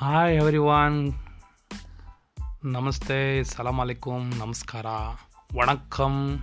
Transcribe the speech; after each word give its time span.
Hi 0.00 0.36
everyone 0.36 1.12
ನಮಸ್ತೆ 2.64 3.44
ಸಲಾಮ್ 3.44 3.80
ಅಲೈಕುಮ್ 3.80 4.34
ನಮಸ್ಕಾರ 4.34 4.86
ವಣಕ್ಕಂ 5.58 6.38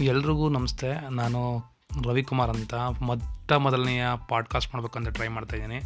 ಎಲ್ರಿಗೂ 0.00 0.48
ನಮಸ್ತೆ. 0.48 1.10
ನಾನು 1.10 1.62
ರವಿಕುಮಾರ್ 2.04 2.50
ಅಂತ 2.50 2.74
ಮೊಟ್ಟ 2.74 3.52
ಮೊದಲನೆಯ 3.52 4.06
ಪಾಡ್ಕಾಸ್ಟ್ 4.28 4.74
ಮಾಡಬೇಕಂತ 4.74 5.08
ಟ್ರೈ 5.08 5.28
ಮಾಡ್ತಾಯಿದ್ದೀನಿ 5.28 5.80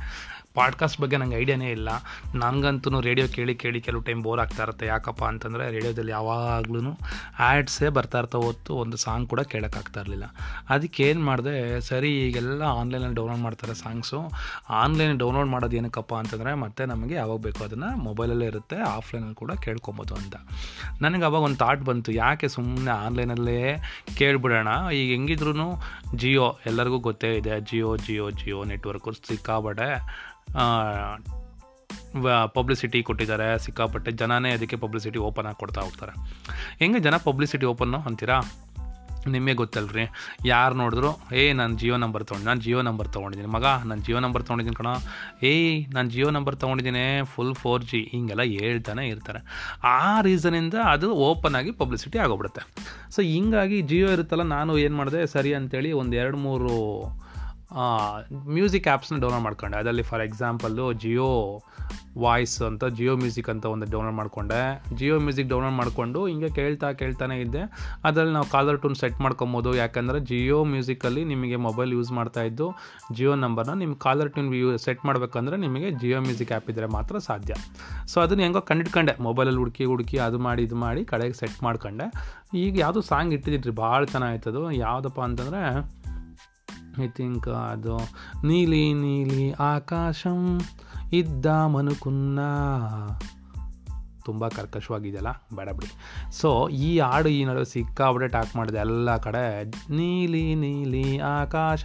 ಪಾಡ್ಕಾಸ್ಟ್ 0.55 1.01
ಬಗ್ಗೆ 1.01 1.17
ನಂಗೆ 1.17 1.37
ಐಡಿಯಾನೇ 1.37 1.71
ಇಲ್ಲ. 1.71 1.89
ನನಗಂತೂ 2.35 3.01
ರೇಡಿಯೋ 3.01 3.29
ಕೇಳಿ 3.29 3.55
ಕೇಳಿ 3.55 3.81
ಕೆಲವು 3.81 4.03
ಟೈಮ್ 4.03 4.23
ಬೋರ್ 4.23 4.41
ಆಗ್ತಾ 4.41 4.63
ಇರುತ್ತೆ. 4.63 4.87
ಯಾಕಪ್ಪ 4.87 5.25
ಅಂತಂದರೆ 5.25 5.71
ರೇಡಿಯೋದಲ್ಲಿ 5.71 6.13
ಯಾವಾಗ್ಲೂ 6.13 6.99
ಆ್ಯಡ್ಸೇ 7.39 7.89
ಬರ್ತಾ 7.89 8.19
ಇರ್ತಾ 8.19 8.39
ಹೊತ್ತು 8.39 8.75
ಒಂದು 8.75 8.97
ಸಾಂಗ್ 8.97 9.29
ಕೂಡ 9.29 9.41
ಕೇಳೋಕ್ಕಾಗ್ತಾ 9.41 10.01
ಇರಲಿಲ್ಲ. 10.01 10.25
ಅದಕ್ಕೆ 10.69 11.03
ಏನು 11.03 11.21
ಮಾಡಿದೆ, 11.21 11.81
ಸರಿ 11.81 12.29
ಈಗೆಲ್ಲ 12.29 12.63
ಆನ್ಲೈನಲ್ಲಿ 12.63 13.15
ಡೌನ್ಲೋಡ್ 13.15 13.41
ಮಾಡ್ತಾರೆ 13.41 13.75
ಸಾಂಗ್ಸು. 13.75 14.31
ಆನ್ಲೈನ್ 14.69 15.19
ಡೌನ್ಲೋಡ್ 15.19 15.49
ಮಾಡೋದು 15.49 15.77
ಏನಕ್ಕಪ್ಪ 15.77 16.15
ಅಂತಂದರೆ 16.15 16.55
ಮತ್ತೆ 16.55 16.87
ನಮಗೆ 16.87 17.15
ಯಾವಾಗ 17.15 17.39
ಬೇಕೋ 17.39 17.65
ಅದನ್ನು 17.65 17.97
ಮೊಬೈಲಲ್ಲೇ 17.97 18.47
ಇರುತ್ತೆ, 18.47 18.77
ಆಫ್ಲೈನಲ್ಲಿ 18.77 19.35
ಕೂಡ 19.35 19.53
ಕೇಳ್ಕೊಬೋದು 19.53 20.15
ಅಂತ. 20.15 20.37
ನನಗೆ 21.03 21.25
ಅವಾಗ 21.25 21.43
ಒಂದು 21.43 21.57
ಥಾಟ್ 21.57 21.81
ಬಂತು, 21.81 22.13
ಯಾಕೆ 22.13 22.49
ಸುಮ್ಮನೆ 22.49 22.91
ಆನ್ಲೈನಲ್ಲೇ 22.91 23.77
ಕೇಳಿಬಿಡೋಣ? 24.17 24.69
ಈಗ 24.93 25.11
ಹೆಂಗಿದ್ರು 25.11 25.53
ಜಿಯೋ, 26.17 26.59
ಎಲ್ಲರಿಗೂ 26.67 26.99
ಗೊತ್ತೇ 26.99 27.37
ಇದೆ, 27.37 27.61
ಜಿಯೋ 27.61 27.97
ಜಿಯೋ 27.97 28.31
ಜಿಯೋ 28.31 28.65
ನೆಟ್ವರ್ಕು 28.65 29.13
ಸಿಕ್ಕಾಬಟ್ಟೆ 29.13 30.33
ಪಬ್ಲಿಸಿಟಿ 32.57 32.99
ಕೊಟ್ಟಿದ್ದಾರೆ. 33.09 33.47
ಸಿಕ್ಕಾಪಟ್ಟೆ 33.65 34.11
ಜನನೇ 34.23 34.51
ಅದಕ್ಕೆ 34.57 34.77
ಪಬ್ಲಿಸಿಟಿ 34.77 35.19
ಓಪನ್ 35.29 35.47
ಆಗಿ 35.51 35.61
ಕೊಡ್ತಾ 35.63 35.81
ಹೋಗ್ತಾರೆ. 35.87 36.13
ಹೆಂಗೆ 36.83 37.01
ಜನ 37.07 37.17
ಪಬ್ಲಿಸಿಟಿ 37.29 37.67
ಓಪನ್ನು 37.73 38.01
ಅಂತೀರಾ? 38.09 38.39
ನಿಮಗೆ 39.33 39.55
ಗೊತ್ತಲ್ರಿ. 39.61 40.05
ಯಾರು 40.45 40.75
ನೋಡಿದ್ರು 40.75 41.11
ಏಯ್ 41.41 41.53
ನಾನು 41.59 41.75
ಜಿಯೋ 41.81 41.97
ನಂಬರ್ 41.97 42.25
ತೊಗೊಂಡು, 42.29 42.47
ನಾನು 42.49 42.61
ಜಿಯೋ 42.61 42.81
ನಂಬರ್ 42.89 43.09
ತೊಗೊಂಡಿದ್ದೀನಿ. 43.17 43.51
ಮಗ, 43.57 43.67
ನಾನು 43.89 44.01
ಜಿಯೋ 44.07 44.21
ನಂಬರ್ 44.25 44.43
ತೊಗೊಂಡಿದ್ದೀನಿ 44.47 44.79
ಕಣ. 44.81 44.93
ಏಯ್, 45.51 45.77
ನಾನು 45.95 46.09
ಜಿಯೋ 46.15 46.29
ನಂಬರ್ 46.37 46.57
ತೊಗೊಂಡಿದ್ದೀನಿ. 46.63 47.05
ಫುಲ್ 47.35 47.55
ಫೋರ್ 47.55 47.85
ಜಿ 47.91 48.01
ಹಿಂಗೆಲ್ಲ 48.13 48.43
ಹೇಳ್ತಾನೆ 48.43 49.05
ಇರ್ತಾರೆ. 49.09 49.41
ಆ 49.85 50.21
ರೀಸನಿಂದ 50.29 50.75
ಅದು 50.95 51.11
ಓಪನ್ 51.29 51.59
ಆಗಿ 51.61 51.73
ಪಬ್ಲಿಸಿಟಿ 51.83 52.21
ಆಗೋಗ್ಬಿಡುತ್ತೆ. 52.25 52.65
ಸೊ 53.17 53.23
ಹಿಂಗಾಗಿ 53.33 53.79
ಜಿಯೋ 53.93 54.11
ಇರುತ್ತಲ್ಲ, 54.17 54.47
ನಾನು 54.57 54.79
ಏನು 54.79 54.97
ಮಾಡಿದೆ, 54.97 55.23
ಸರಿ 55.27 55.53
ಅಂತೇಳಿ 55.61 55.93
ಒಂದು 56.03 56.17
ಎರಡು 56.17 56.37
ಮೂರು 56.37 56.73
ಮ್ಯೂಸಿಕ್ 58.49 58.89
ಆ್ಯಪ್ಸ್ನ 58.89 59.19
ಡೌನ್ಲೋಡ್ 59.21 59.45
ಮಾಡ್ಕೊಂಡೆ. 59.45 59.77
ಅದರಲ್ಲಿ 59.77 60.03
ಫಾರ್ 60.03 60.23
ಎಕ್ಸಾಂಪಲ್ಲು 60.23 60.93
ಜಿಯೋ 60.93 61.63
ವಾಯ್ಸ್ 62.19 62.63
ಅಂತ 62.63 62.85
ಜಿಯೋ 62.85 63.17
ಮ್ಯೂಸಿಕ್ 63.17 63.49
ಅಂತ 63.49 63.65
ಒಂದು 63.65 63.91
ಡೌನ್ಲೋಡ್ 63.91 64.17
ಮಾಡಿಕೊಂಡೆ. 64.17 64.85
ಜಿಯೋ 64.97 65.21
ಮ್ಯೂಸಿಕ್ 65.21 65.49
ಡೌನ್ಲೋಡ್ 65.49 65.75
ಮಾಡಿಕೊಂಡು 65.75 66.27
ಹಿಂಗೆ 66.27 66.51
ಕೇಳ್ತಾ 66.51 66.93
ಕೇಳ್ತಾನೆ 66.93 67.41
ಇದ್ದೆ. 67.41 67.63
ಅದರಲ್ಲಿ 68.05 68.33
ನಾವು 68.33 68.47
ಕಾಲರ್ 68.47 68.81
ಟೂನ್ 68.81 68.95
ಸೆಟ್ 68.95 69.21
ಮಾಡ್ಕೊಬೋದು. 69.21 69.75
ಯಾಕಂದರೆ 69.75 70.21
ಜಿಯೋ 70.21 70.65
ಮ್ಯೂಸಿಕಲ್ಲಿ 70.65 71.25
ನಿಮಗೆ 71.25 71.57
ಮೊಬೈಲ್ 71.57 71.93
ಯೂಸ್ 71.93 72.13
ಮಾಡ್ತಾ 72.13 72.43
ಇದ್ದು 72.43 72.77
ಜಿಯೋ 73.13 73.35
ನಂಬರ್ನ 73.35 73.73
ನಿಮ್ಮ 73.73 73.95
ಕಾಲರ್ 73.95 74.33
ಟ್ಯೂನ್ 74.33 74.55
ಯೂ 74.55 74.77
ಸೆಟ್ 74.77 75.05
ಮಾಡಬೇಕಂದ್ರೆ 75.05 75.57
ನಿಮಗೆ 75.57 75.91
ಜಿಯೋ 75.91 76.21
ಮ್ಯೂಸಿಕ್ 76.21 76.53
ಆ್ಯಪ್ 76.53 76.71
ಇದ್ದರೆ 76.71 76.87
ಮಾತ್ರ 76.87 77.19
ಸಾಧ್ಯ. 77.19 77.55
ಸೊ 78.07 78.21
ಅದನ್ನು 78.21 78.43
ಹೆಂಗೋ 78.43 78.61
ಕಂಡಿಟ್ಕೊಂಡೆ. 78.61 79.17
ಮೊಬೈಲಲ್ಲಿ 79.21 79.59
ಹುಡುಕಿ 79.59 79.85
ಹುಡುಕಿ 79.85 80.19
ಅದು 80.19 80.39
ಮಾಡಿ 80.39 80.63
ಇದು 80.63 80.77
ಮಾಡಿ 80.77 81.05
ಕಡೆಗೆ 81.05 81.33
ಸೆಟ್ 81.33 81.63
ಮಾಡ್ಕೊಂಡೆ. 81.63 82.09
ಈಗ 82.55 82.79
ಯಾವುದು 82.79 83.01
ಸಾಂಗ್ 83.01 83.35
ಇಟ್ಟಿದ್ರಿ 83.35 83.73
ಭಾಳ 83.73 84.05
ಅದು 84.47 84.73
ಯಾವುದಪ್ಪ 84.73 85.21
ಅಂತಂದರೆ 85.21 86.02
ಐ 87.01 87.09
ಥಿಂಕ್ 87.09 87.49
ಅದು 87.49 87.99
ನೀಲಿ 88.45 88.95
ನೀಲಿ 88.95 89.53
ಆಕಾಶಂ 89.53 90.41
ಇದ್ದ 91.13 91.47
ಮನುಕುನ್ನ 91.67 92.41
ತುಂಬ 94.25 94.49
ಕರ್ಕಶವಾಗಿದೆಯಲ್ಲ? 94.49 95.29
ಬೇಡ 95.57 95.69
ಬಿಡಿ. 95.69 95.91
ಸೊ 96.33 96.69
ಈ 96.69 96.99
ಹಾಡು 96.99 97.29
ಈ 97.29 97.45
ನಡುವೆ 97.45 97.65
ಸಿಕ್ಕಾಬಿಟ್ಟೆ 97.65 98.29
ಟಾಕ್ 98.29 98.57
ಮಾಡಿದೆ 98.57 98.79
ಎಲ್ಲ 98.79 99.17
ಕಡೆ. 99.17 99.65
ನೀಲಿ 99.97 100.55
ನೀಲಿ 100.55 101.19
ಆಕಾಶ 101.19 101.85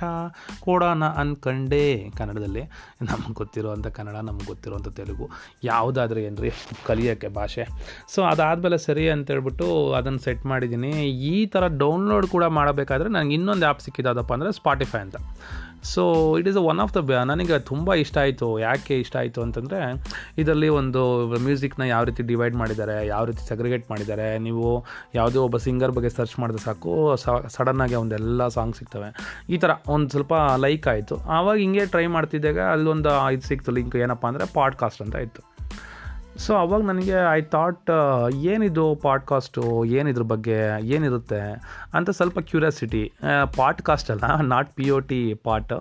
ಕೊಡೋಣ 0.59 1.03
ಅನ್ಕಂಡೆ 1.03 2.09
ಕನ್ನಡದಲ್ಲಿ. 2.17 2.61
ನಮಗೆ 3.01 3.33
ಗೊತ್ತಿರೋವಂಥ 3.33 3.87
ಕನ್ನಡ, 3.87 4.15
ನಮ್ಗೆ 4.15 4.45
ಗೊತ್ತಿರೋವಂಥ 4.45 4.87
ತೆಲುಗು. 4.87 5.29
ಯಾವುದಾದ್ರೂ 5.63 6.19
ಏನ್ರಿ 6.19 6.51
ಕಲಿಯೋಕ್ಕೆ 6.85 7.27
ಭಾಷೆ. 7.27 7.65
ಸೊ 8.15 8.23
ಅದಾದಮೇಲೆ 8.23 8.77
ಸರಿ 8.77 9.09
ಅಂತೇಳ್ಬಿಟ್ಟು 9.09 9.91
ಅದನ್ನು 9.91 10.19
ಸೆಟ್ 10.19 10.45
ಮಾಡಿದ್ದೀನಿ. 10.45 10.91
ಈ 11.09 11.45
ಥರ 11.45 11.67
ಡೌನ್ಲೋಡ್ 11.67 12.27
ಕೂಡ 12.27 12.43
ಮಾಡಬೇಕಾದ್ರೆ 12.43 13.09
ನನಗೆ 13.09 13.33
ಇನ್ನೊಂದು 13.33 13.65
ಆ್ಯಪ್ 13.65 13.81
ಸಿಕ್ಕಿದ್ದಪ್ಪ 13.81 14.33
ಅಂದರೆ 14.33 14.51
ಸ್ಪಾಟಿಫೈ 14.51 14.99
ಅಂತ. 14.99 15.15
So 15.83 16.37
it 16.37 16.47
is 16.47 16.57
one 16.57 16.79
of 16.79 16.93
the 16.93 17.11
ನನಗೆ 17.11 17.59
ತುಂಬ 17.59 17.93
ಇಷ್ಟ 17.93 18.17
ಆಯಿತು. 18.17 18.59
ಯಾಕೆ 18.59 18.99
ಇಷ್ಟ 18.99 19.15
ಆಯಿತು 19.15 19.41
ಅಂತಂದರೆ, 19.41 19.93
ಇದರಲ್ಲಿ 20.37 20.69
ಒಂದು 20.69 21.27
ಮ್ಯೂಸಿಕ್ನ 21.27 21.81
ಯಾವ 21.83 22.03
ರೀತಿ 22.03 22.23
ಡಿವೈಡ್ 22.23 22.55
ಮಾಡಿದ್ದಾರೆ, 22.55 23.07
ಯಾವ 23.07 23.25
ರೀತಿ 23.25 23.47
ಸೆಗ್ರಿಗೇಟ್ 23.47 23.89
ಮಾಡಿದ್ದಾರೆ, 23.89 24.37
ನೀವು 24.37 24.85
ಯಾವುದೋ 25.15 25.43
ಒಬ್ಬ 25.43 25.57
ಸಿಂಗರ್ 25.57 25.91
ಬಗ್ಗೆ 25.91 26.09
ಸರ್ಚ್ 26.09 26.39
ಮಾಡಿದ್ರೆ 26.39 26.63
ಸಾಕು 26.63 27.17
ಸಡನ್ನಾಗಿ 27.47 27.95
ಒಂದೆಲ್ಲ 27.95 28.47
ಸಾಂಗ್ 28.47 28.75
ಸಿಗ್ತವೆ. 28.75 29.39
ಈ 29.49 29.57
ಥರ 29.57 29.69
ಒಂದು 29.87 30.09
ಸ್ವಲ್ಪ 30.09 30.33
ಲೈಕ್ 30.57 30.87
ಆಯಿತು. 30.87 31.17
ಆವಾಗ 31.17 31.57
ಹಿಂಗೆ 31.57 31.85
ಟ್ರೈ 31.85 32.05
ಮಾಡ್ತಿದ್ದಾಗ 32.05 32.59
ಅಲ್ಲೊಂದು 32.59 33.31
ಇದು 33.31 33.41
ಸಿಕ್ತು 33.41 33.71
ಲಿಂಕ್ 33.71 33.95
ಏನಪ್ಪ 33.95 34.27
ಅಂದರೆ 34.27 34.53
ಪಾಡ್ಕಾಸ್ಟ್ 34.53 35.01
ಅಂತ 35.01 35.15
ಇತ್ತು 35.15 35.56
ಸೊ 36.37 36.53
ಅವಾಗ 36.53 36.81
ನನಗೆ 36.81 37.15
ಐ 37.33 37.41
ಥಾಟ್ 37.41 37.89
ಏನಿದು 38.35 38.95
ಪಾಡ್ಕಾಸ್ಟು 38.95 39.85
ಏನಿದ್ರ 39.85 40.21
ಬಗ್ಗೆ? 40.21 40.85
ಏನಿರುತ್ತೆ? 40.85 41.39
ಅಂತ 41.93 42.09
ಸ್ವಲ್ಪ 42.09 42.39
ಕ್ಯೂರಿಯಾಸಿಟಿ 42.39 43.13
ಪಾಡ್ಕಾಸ್ಟ್ 43.55 44.11
ಅಲ್ಲ 44.11 44.41
not 44.41 44.69
P 44.73 44.89
O 44.89 44.99
T 44.99 45.33
pot 45.33 45.73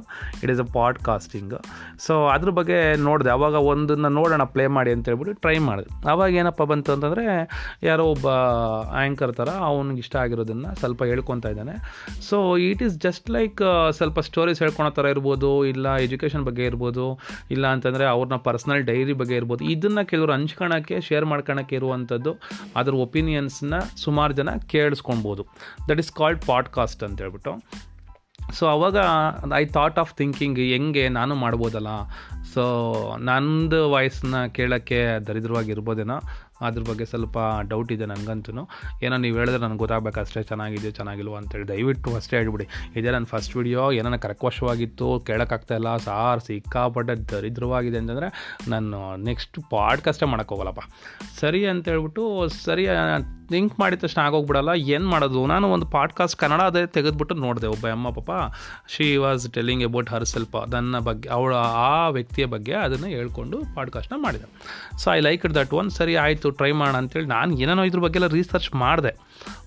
it 0.43 0.51
is 0.53 0.61
a 0.61 0.69
podcasting 0.73 1.55
so 1.99 2.27
ಅದ್ರ 2.27 2.51
ಬಗ್ಗೆ 2.51 2.97
ನೋಡಿದೆ. 2.97 3.31
ಅವಾಗ 3.31 3.55
ಒಂದನ್ನು 3.55 4.09
ನೋಡೋಣ 4.09 4.43
ಪ್ಲೇ 4.43 4.67
ಮಾಡಿ 4.67 4.93
ಅಂತ 4.93 5.09
ಹೇಳ್ಬಿಟ್ಟು 5.09 5.41
ಟ್ರೈ 5.41 5.59
ಮಾಡಿದೆ. 5.59 6.09
ಅವಾಗ 6.11 6.31
ಏನಪ್ಪ 6.35 6.63
ಬಂತು 6.63 6.93
ಅಂತಂದರೆ, 6.93 7.25
ಯಾರೋ 7.83 8.05
ಒಬ್ಬ 8.05 8.29
ಆ್ಯಂಕರ್ 8.29 9.33
ಥರ 9.33 9.49
ಅವ್ನಿಗೆ 9.49 9.99
ಇಷ್ಟ 9.99 10.17
ಆಗಿರೋದನ್ನು 10.17 10.75
ಸ್ವಲ್ಪ 10.75 11.05
ಹೇಳ್ಕೊತಾ 11.05 11.49
ಇದ್ದಾನೆ. 11.49 11.77
So 12.29 12.57
it 12.57 12.83
is 12.83 12.97
just 12.99 13.31
like 13.31 13.63
ಸ್ವಲ್ಪ 13.91 14.21
ಸ್ಟೋರೀಸ್ 14.21 14.59
ಹೇಳ್ಕೊಳೋ 14.59 14.91
ಥರ 14.91 15.07
ಇರ್ಬೋದು, 15.07 15.65
ಇಲ್ಲ 15.65 15.97
ಎಜುಕೇಷನ್ 15.97 16.45
ಬಗ್ಗೆ 16.45 16.65
ಇರ್ಬೋದು, 16.65 17.21
ಇಲ್ಲ 17.51 17.67
ಅಂತಂದರೆ 17.67 18.07
ಅವ್ರನ್ನ 18.07 18.37
ಪರ್ಸ್ನಲ್ 18.37 18.85
ಡೈರಿ 18.85 19.13
ಬಗ್ಗೆ 19.13 19.37
ಇರ್ಬೋದು. 19.37 19.65
ಇದನ್ನು 19.65 20.07
ಕೆಲವರು 20.07 20.46
ಹಂಚ್ಕೊಳಕ್ಕೆ 20.47 21.01
ಶೇರ್ 21.01 21.25
ಮಾಡ್ಕೊಳಕ್ಕೆ 21.25 21.77
ಇರುವಂಥದ್ದು 21.77 22.35
ಅದ್ರ 22.77 22.95
ಒಪಿನಿಯನ್ಸ್ನ 22.95 23.79
ಸುಮಾರು 23.79 24.33
ಜನ 24.33 24.49
ಕೇಳಿಸ್ಕೊಳ್ಬೋದು. 24.67 25.47
ದಟ್ 25.89 25.99
ಈಸ್ 25.99 26.13
ಕಾಲ್ಡ್ 26.13 26.47
ಪಾಡ್ಕಾಸ್ಟ್ 26.47 27.05
ಅಂತ 27.05 27.21
ಹೇಳ್ಬಿಟ್ಟು. 27.21 27.63
ಸೊ 28.53 28.67
ಅವಾಗ 28.67 28.97
ಐ 29.55 29.65
ಥಾಟ್ 29.65 29.99
ಆಫ್ 29.99 30.15
ಥಿಂಕಿಂಗ್ 30.15 30.59
ಹೆಂಗೆ 30.59 31.09
ನಾನು 31.09 31.35
ಮಾಡ್ಬೋದಲ್ಲ? 31.35 31.87
ಸೊ 32.55 33.17
ನಂದು 33.19 33.91
ವಾಯ್ಸನ್ನ 33.91 34.47
ಕೇಳೋಕ್ಕೆ 34.47 35.21
ದರಿದ್ರವಾಗಿರ್ಬೋದೇನೋ? 35.21 36.21
ಅದ್ರ 36.61 36.83
ಬಗ್ಗೆ 36.83 37.05
ಸ್ವಲ್ಪ 37.05 37.39
ಡೌಟ್ 37.69 37.93
ಇದೆ 37.93 38.07
ನನಗಂತೂ 38.07 38.53
ಏನೋ 39.03 39.17
ನೀವು 39.17 39.39
ಹೇಳಿದ್ರೆ 39.39 39.61
ನನಗೆ 39.61 39.79
ಗೊತ್ತಾಗಬೇಕು 39.79 40.21
ಅಷ್ಟೇ 40.21 40.43
ಚೆನ್ನಾಗಿದೆ 40.43 40.91
ಚೆನ್ನಾಗಿಲ್ವೋ 40.91 41.35
ಅಂತೇಳಿ 41.35 41.69
ದಯವಿಟ್ಟು 41.69 42.15
ಅಷ್ಟೇ 42.15 42.37
ಹೇಳ್ಬಿಡಿ. 42.37 42.67
ಇದೇ 42.97 43.11
ನನ್ನ 43.11 43.25
ಫಸ್ಟ್ 43.25 43.57
ವಿಡಿಯೋ 43.57 43.93
ಏನೋ 43.93 44.19
ಕರಕವಶವಾಗಿತ್ತು 44.19 45.25
ಕೇಳೋಕ್ಕಾಗ್ತಾಯಿಲ್ಲ 45.27 45.97
ಸಾರ್ 45.97 46.41
ಸಿಕ್ಕಾಪಟ್ಟೆ 46.41 47.15
ದರಿದ್ರವಾಗಿದೆ 47.15 47.99
ಅಂತಂದರೆ 47.99 48.57
ನಾನು 48.69 49.17
ನೆಕ್ಸ್ಟ್ 49.17 49.61
ಪಾಡ್ಕಾಸ್ಟೇ 49.71 50.27
ಮಾಡೋಕ್ಕೋಗಲ್ಲಪ್ಪ 50.27 50.81
ಸರಿ 51.41 51.67
ಅಂತೇಳ್ಬಿಟ್ಟು 51.67 52.49
ಸರಿ 52.49 52.87
ಥಿಂಕ್ 53.51 53.75
ಮಾಡಿದ 53.81 53.99
ತಕ್ಷಣ 53.99 54.21
ಆಗೋಗ್ಬಿಡಲ್ಲ, 54.23 54.73
ಏನು 54.95 55.07
ಮಾಡೋದು? 55.09 55.41
ನಾನು 55.47 55.67
ಒಂದು 55.69 55.87
ಪಾಡ್ಕಾಸ್ಟ್ 55.87 56.37
ಕನ್ನಡ 56.41 56.63
ಅದೇ 56.63 56.83
ತೆಗೆದುಬಿಟ್ಟು 56.87 57.35
ನೋಡಿದೆ 57.35 57.67
ಒಬ್ಬ 57.67 57.87
ಅಮ್ಮ 57.89 58.11
ಪಾಪ. 58.11 58.31
She 58.89 59.07
was 59.17 59.45
telling 59.53 59.85
about 59.85 60.11
her 60.11 60.25
ಸ್ವಲ್ಪ 60.25 60.57
ನನ್ನ 60.75 60.99
ಬಗ್ಗೆ, 60.99 61.29
ಅವಳ, 61.29 61.55
ಆ 61.91 62.09
ವ್ಯಕ್ತಿಯ 62.09 62.47
ಬಗ್ಗೆ 62.55 62.75
ಅದನ್ನು 62.87 63.07
ಹೇಳ್ಕೊಂಡು 63.07 63.59
ಪಾಡ್ಕಾಸ್ಟ್ನ 63.75 64.19
ಮಾಡಿದೆ. 64.19 64.49
So 64.99 65.07
I 65.13 65.21
like 65.21 65.47
it 65.47 65.55
that 65.55 65.73
one 65.73 65.91
ಸರಿ, 65.91 66.17
ಆಯಿತು 66.17 66.51
ಟ್ರೈ 66.51 66.73
ಮಾಡೋಣ 66.73 66.97
ಅಂತೇಳಿ 66.97 67.31
ನಾನು 67.37 67.59
ಏನೇನೋ 67.59 67.85
ಇದ್ರ 67.91 68.03
ಬಗ್ಗೆ 68.07 68.19
ಎಲ್ಲ 68.21 68.31
ರಿಸರ್ಚ್ 68.35 68.71
ಮಾಡಿದೆ 68.75 69.15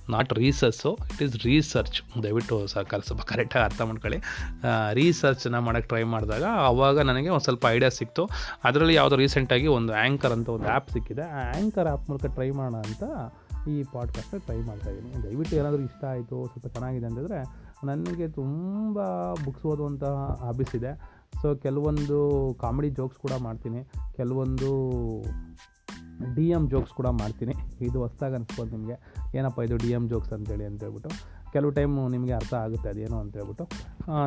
not 0.10 0.32
research 0.34 0.92
it 1.14 1.22
is 1.24 1.36
research 1.46 1.98
ದಯವಿಟ್ಟು 2.24 2.56
ಸ 2.68 2.78
ಸ್ವಲ್ಪ 3.08 3.24
ಕರೆಕ್ಟಾಗಿ 3.24 3.66
ಅರ್ಥ 3.66 3.82
ಮಾಡ್ಕೊಳ್ಳಿ. 3.82 4.20
ರೀಸರ್ಚನ್ನ 4.94 5.58
ಮಾಡೋಕ್ಕೆ 5.66 5.88
ಟ್ರೈ 5.88 6.04
ಮಾಡಿದಾಗ 6.14 6.46
ಆವಾಗ 6.60 7.00
ನನಗೆ 7.00 7.30
ಒಂದು 7.30 7.44
ಸ್ವಲ್ಪ 7.44 7.66
ಐಡಿಯಾ 7.70 7.90
ಸಿಕ್ತು. 7.90 8.24
ಅದರಲ್ಲಿ 8.64 8.94
ಯಾವುದೋ 8.94 9.16
ರೀಸೆಂಟಾಗಿ 9.16 9.68
ಒಂದು 9.68 9.94
ಆ್ಯಂಕರ್ 9.94 10.32
ಅಂತ 10.32 10.50
ಒಂದು 10.50 10.68
ಆ್ಯಪ್ 10.68 10.90
ಸಿಕ್ಕಿದೆ. 10.90 11.26
ಆ 11.32 11.44
ಆ್ಯಂಕರ್ 11.50 11.88
ಆ್ಯಪ್ 11.88 12.10
ಮೂಲಕ 12.10 12.26
ಟ್ರೈ 12.34 12.50
ಮಾಡೋಣ 12.52 12.78
ಅಂತ 12.78 13.04
ಈ 13.68 13.84
ಪಾಡ್ಕಾಸ್ಟ್ನ 13.84 14.38
ಟ್ರೈ 14.38 14.58
ಮಾಡ್ತಾ 14.62 14.90
ಇದ್ದೀನಿ 14.90 15.24
ದಯವಿಟ್ಟು 15.24 15.56
ಏನಾದರೂ 15.56 15.82
ಇಷ್ಟ 15.82 16.04
ಆಯಿತು, 16.06 16.46
ಸ್ವಲ್ಪ 16.46 16.68
ಚೆನ್ನಾಗಿದೆ 16.68 17.06
ಅಂತಂದರೆ 17.06 17.40
ನನಗೆ 17.84 18.28
ತುಂಬ 18.28 19.00
ಬುಕ್ಸ್ 19.46 19.66
ಓದುವಂತಹ 19.66 20.38
ಹಾಬಿಸ್ 20.44 20.76
ಇದೆ. 20.76 20.92
ಸೊ 21.42 21.56
ಕೆಲವೊಂದು 21.56 22.18
ಕಾಮಿಡಿ 22.62 22.90
ಜೋಕ್ಸ್ 22.90 23.20
ಕೂಡ 23.20 23.32
ಮಾಡ್ತೀನಿ. 23.42 23.84
ಕೆಲವೊಂದು 24.16 24.70
ಡಿ 26.36 26.50
ಎಂ 26.50 26.70
ಜೋಕ್ಸ್ 26.70 26.94
ಕೂಡ 26.94 27.08
ಮಾಡ್ತೀನಿ. 27.08 27.54
ಇದು 27.82 28.00
ಹೊಸ್ದಾಗಿ 28.00 28.36
ಅನಿಸ್ಬೋದು 28.36 28.72
ನಿಮಗೆ. 28.72 28.98
ಏನಪ್ಪ 29.38 29.60
ಇದು 29.60 29.78
ಡಿ 29.78 29.92
ಎಂ 29.92 30.10
ಜೋಕ್ಸ್ 30.10 30.34
ಅಂತೇಳಿ 30.34 30.66
ಅಂತೇಳ್ಬಿಟ್ಟು 30.66 31.10
ಕೆಲವು 31.52 31.72
ಟೈಮು 31.72 32.10
ನಿಮಗೆ 32.10 32.34
ಅರ್ಥ 32.34 32.54
ಆಗುತ್ತೆ 32.54 32.90
ಅದೇನು 32.90 33.20
ಅಂತೇಳ್ಬಿಟ್ಟು 33.20 33.64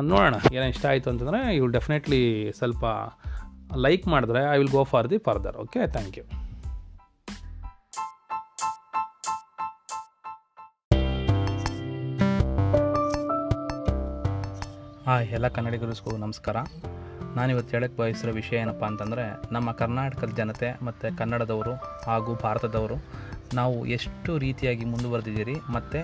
ನೋಡೋಣ 0.01 0.35
ಏನೋ 0.53 0.65
ಇಷ್ಟ 0.65 0.85
ಆಯಿತು 0.85 1.09
ಅಂತಂದರೆ 1.09 1.55
ಇವು 1.55 1.67
ಡೆಫಿನೆಟ್ಲಿ 1.67 2.51
ಸ್ವಲ್ಪ 2.51 2.85
ಲೈಕ್ 3.75 4.07
ಮಾಡಿದ್ರೆ 4.07 4.53
I 4.53 4.57
will 4.57 4.69
go 4.69 4.83
for 4.83 5.09
the 5.09 5.17
further 5.17 5.57
okay 5.57 5.87
thank 5.87 6.17
you 6.17 6.23
hi, 15.05 15.29
ಎಲ್ಲ 15.35 15.47
ಕನ್ನಡಿಗರಿಗೂ 15.55 16.11
ನಮಸ್ಕಾರ. 16.17 16.57
ನಾನಿವತ್ತು 17.37 17.71
ಹೇಳಕ್ಕೆ 17.75 17.97
ಬಯಸಿರೋ 18.01 18.33
ವಿಷಯ 18.33 18.57
ಏನಪ್ಪ 18.63 18.83
ಅಂತಂದರೆ, 18.89 19.23
ನಮ್ಮ 19.55 19.71
ಕರ್ನಾಟಕದ 19.71 20.31
ಜನತೆ 20.37 20.69
ಮತ್ತು 20.87 21.07
ಕನ್ನಡದವರು 21.17 21.73
ಹಾಗೂ 22.05 22.33
ಭಾರತದವರು 22.43 22.97
ನಾವು 23.59 23.75
ಎಷ್ಟು 23.95 24.31
ರೀತಿಯಾಗಿ 24.43 24.85
ಮುಂದುವರೆದಿದ್ದೀರಿ 24.85 25.55
ಮತ್ತು 25.75 25.99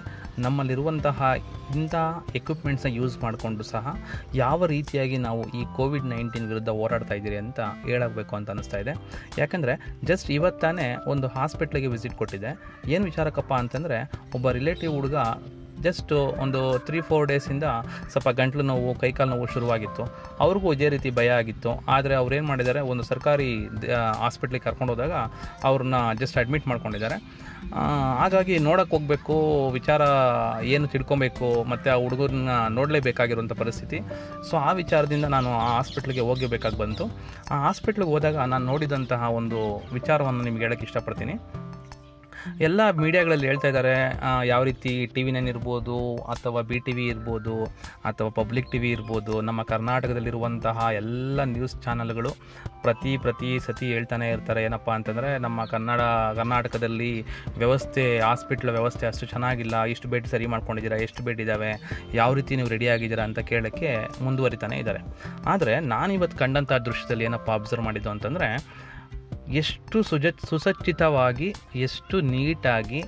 ನಮ್ಮಲ್ಲಿರುವಂತಹ 0.45 1.29
ಇಂಥ 1.75 1.95
ಎಕ್ವಿಪ್ಮೆಂಟ್ಸ್ನ 2.39 2.91
ಯೂಸ್ 2.97 3.15
ಮಾಡಿಕೊಂಡು 3.23 3.65
ಸಹ 3.71 3.95
ಯಾವ 4.35 4.65
ರೀತಿಯಾಗಿ 4.73 5.17
ನಾವು 5.27 5.43
ಈ 5.59 5.63
ಕೋವಿಡ್ 5.77 6.09
ನೈನ್ಟೀನ್ 6.15 6.49
ವಿರುದ್ಧ 6.51 6.75
ಹೋರಾಡ್ತಾ 6.79 7.13
ಇದ್ದೀರಿ 7.13 7.39
ಅಂತ 7.45 7.59
ಹೇಳಬೇಕು 7.87 8.35
ಅಂತ 8.35 8.49
ಅನ್ನಿಸ್ತಾ 8.55 8.79
ಇದೆ. 8.85 8.95
ಯಾಕಂದರೆ 9.37 9.75
ಜಸ್ಟ್ 10.03 10.31
ಇವತ್ತಾನೆ 10.39 10.87
ಒಂದು 11.13 11.29
ಹಾಸ್ಪಿಟ್ಲಿಗೆ 11.37 11.91
ವಿಸಿಟ್ 11.95 12.17
ಕೊಟ್ಟಿದೆ 12.23 12.53
ಏನು 12.95 13.03
ವಿಚಾರಕ್ಕಪ್ಪ 13.05 13.53
ಅಂತಂದರೆ, 13.53 13.99
ಒಬ್ಬ 14.35 14.51
ರಿಲೇಟಿವ್ 14.59 14.93
ಹುಡುಗ 14.99 15.15
ಜಸ್ಟ್ 15.87 16.13
ಒಂದು 16.45 16.61
ತ್ರೀ 16.87 17.01
ಫೋರ್ 17.09 17.27
ಡೇಸಿಂದ 17.27 17.65
ಸ್ವಲ್ಪ 18.11 18.29
ಗಂಟ್ಲು 18.39 18.63
ನೋವು 18.69 18.91
ಕೈಕಾಲು 19.01 19.29
ನೋವು 19.33 19.45
ಶುರುವಾಗಿತ್ತು. 19.53 20.03
ಅವ್ರಿಗೂ 20.45 20.73
ಇದೇ 20.73 20.89
ರೀತಿ 20.95 21.09
ಭಯ 21.19 21.29
ಆಗಿತ್ತು. 21.41 21.71
ಆದರೆ 21.95 22.15
ಅವ್ರು 22.21 22.35
ಏನು 22.35 22.47
ಮಾಡಿದ್ದಾರೆ, 22.47 22.81
ಒಂದು 22.93 23.03
ಸರ್ಕಾರಿ 23.03 23.49
ಹಾಸ್ಪಿಟ್ಲಿಗೆ 24.23 24.63
ಕರ್ಕೊಂಡು 24.63 24.93
ಹೋದಾಗ 24.93 25.13
ಅವ್ರನ್ನ 25.63 25.99
ಜಸ್ಟ್ 26.19 26.37
ಅಡ್ಮಿಟ್ 26.37 26.67
ಮಾಡ್ಕೊಂಡಿದ್ದಾರೆ. 26.67 27.17
ಹಾಗಾಗಿ 28.19 28.55
ನೋಡೋಕ್ಕೆ 28.67 28.93
ಹೋಗಬೇಕು, 28.97 29.35
ವಿಚಾರ 29.77 30.01
ಏನು 30.73 30.87
ತಿಳ್ಕೊಬೇಕು, 30.87 31.47
ಮತ್ತು 31.71 31.89
ಆ 31.95 31.97
ಹುಡುಗರನ್ನ 32.03 32.49
ನೋಡಲೇಬೇಕಾಗಿರುವಂಥ 32.77 33.53
ಪರಿಸ್ಥಿತಿ. 33.63 33.99
ಸೊ 34.49 34.57
ಆ 34.57 34.71
ವಿಚಾರದಿಂದ 34.81 35.25
ನಾನು 35.35 35.51
ಆ 35.59 35.71
ಹಾಸ್ಪಿಟ್ಲಿಗೆ 35.77 36.25
ಹೋಗಬೇಕಾಗಿ 36.29 36.77
ಬಂತು. 36.77 37.07
ಆ 37.51 37.57
ಹಾಸ್ಪಿಟ್ಲಿಗೆ 37.65 38.11
ಹೋದಾಗ 38.11 38.37
ನಾನು 38.53 38.65
ನೋಡಿದಂತಹ 38.65 39.23
ಒಂದು 39.39 39.59
ವಿಚಾರವನ್ನು 39.93 40.43
ನಿಮ್ಗೆ 40.43 40.63
ಹೇಳೋಕ್ಕೆ 40.65 40.87
ಇಷ್ಟಪಡ್ತೀನಿ. 40.89 41.35
ಎಲ್ಲ 42.67 42.81
ಮೀಡಿಯಾಗಳಲ್ಲಿ 43.01 43.47
ಹೇಳ್ತಾ 43.49 43.67
ಇದ್ದಾರೆ 43.71 43.95
ಯಾವ 44.51 44.61
ರೀತಿ 44.69 44.93
ಟಿ 45.13 45.23
ವಿ 45.25 45.31
ನೈನ್ 45.35 45.49
ಅಥವಾ 46.35 46.61
ಬಿ 46.69 46.79
ಟಿ 46.85 46.93
ವಿ 46.97 47.05
ಇರ್ಬೋದು 47.13 47.55
ಅಥವಾ 48.09 48.29
ಪಬ್ಲಿಕ್ 48.39 48.67
ಟಿ 48.73 48.79
ವಿ 48.83 48.89
ಇರ್ಬೋದು, 48.97 49.35
ನಮ್ಮ 49.49 49.63
ಕರ್ನಾಟಕದಲ್ಲಿರುವಂತಹ 49.73 50.87
ಎಲ್ಲ 51.01 51.43
ನ್ಯೂಸ್ 51.55 51.75
ಚಾನಲ್ಗಳು 51.85 52.31
ಪ್ರತಿ 52.83 53.11
ಪ್ರತಿ 53.23 53.49
ಸತಿ 53.65 53.85
ಹೇಳ್ತಾನೆ 53.95 54.27
ಇರ್ತಾರೆ. 54.33 54.61
ಏನಪ್ಪ 54.67 54.89
ಅಂತಂದರೆ, 54.97 55.29
ನಮ್ಮ 55.45 55.65
ಕನ್ನಡ, 55.73 56.01
ಕರ್ನಾಟಕದಲ್ಲಿ 56.39 57.11
ವ್ಯವಸ್ಥೆ 57.61 58.03
ಹಾಸ್ಪಿಟ್ಲ್ 58.27 58.71
ವ್ಯವಸ್ಥೆ 58.77 59.05
ಅಷ್ಟು 59.09 59.25
ಚೆನ್ನಾಗಿಲ್ಲ. 59.33 59.75
ಇಷ್ಟು 59.93 60.09
ಬೆಡ್ 60.13 60.27
ಸರಿ 60.33 60.45
ಮಾಡ್ಕೊಂಡಿದ್ದೀರಾ? 60.53 60.97
ಎಷ್ಟು 61.07 61.23
ಬೆಡ್ 61.27 61.41
ಇದ್ದಾವೆ 61.45 61.71
ಯಾವ 62.21 62.29
ರೀತಿ 62.39 62.55
ನೀವು 62.59 62.71
ರೆಡಿ 62.75 62.87
ಆಗಿದ್ದೀರಾ 62.95 63.23
ಅಂತ 63.29 63.41
ಕೇಳೋಕ್ಕೆ 63.51 63.91
ಮುಂದುವರಿತಾನೆ 64.27 64.77
ಇದ್ದಾರೆ. 64.83 65.01
ಆದರೆ 65.53 65.73
ನಾನಿವತ್ತು 65.93 66.37
ಕಂಡಂಥ 66.43 66.71
ದೃಶ್ಯದಲ್ಲಿ 66.87 67.25
ಏನಪ್ಪ 67.29 67.49
ಅಬ್ಸರ್ವ್ 67.59 67.85
ಮಾಡಿದ್ದು 67.87 68.11
ಅಂತಂದರೆ 68.15 68.49
ಎಷ್ಟು 69.49 70.03
ಸುಜ, 70.03 70.25
ಸುಸಜ್ಜಿತವಾಗಿ, 70.49 71.55
ಎಷ್ಟು 71.75 72.21
ನೀಟಾಗಿ 72.21 73.03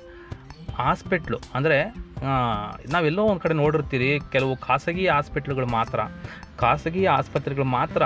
ಹಾಸ್ಪಿಟ್ಲು. 0.76 1.38
ಅಂದರೆ 1.56 1.96
ನಾವೆಲ್ಲೋ 2.92 3.24
ಒಂದು 3.24 3.40
ಕಡೆ 3.40 3.54
ನೋಡಿರ್ತೀರಿ, 3.54 4.20
ಕೆಲವು 4.32 4.58
ಖಾಸಗಿ 4.58 5.08
ಹಾಸ್ಪಿಟ್ಲ್ಗಳು 5.08 5.68
ಮಾತ್ರ. 5.68 6.00
ಖಾಸಗಿ 6.58 7.06
ಆಸ್ಪತ್ರೆಗಳು 7.06 7.66
ಮಾತ್ರ 7.66 8.04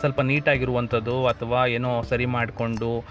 ಸ್ವಲ್ಪ 0.00 0.20
ನೀಟಾಗಿರುವಂಥದ್ದು 0.20 1.26
ಅಥವಾ 1.26 1.66
ಏನೋ 1.66 2.02
ಸರಿ 2.02 2.26
ಮಾಡಿಕೊಂಡು 2.26 3.04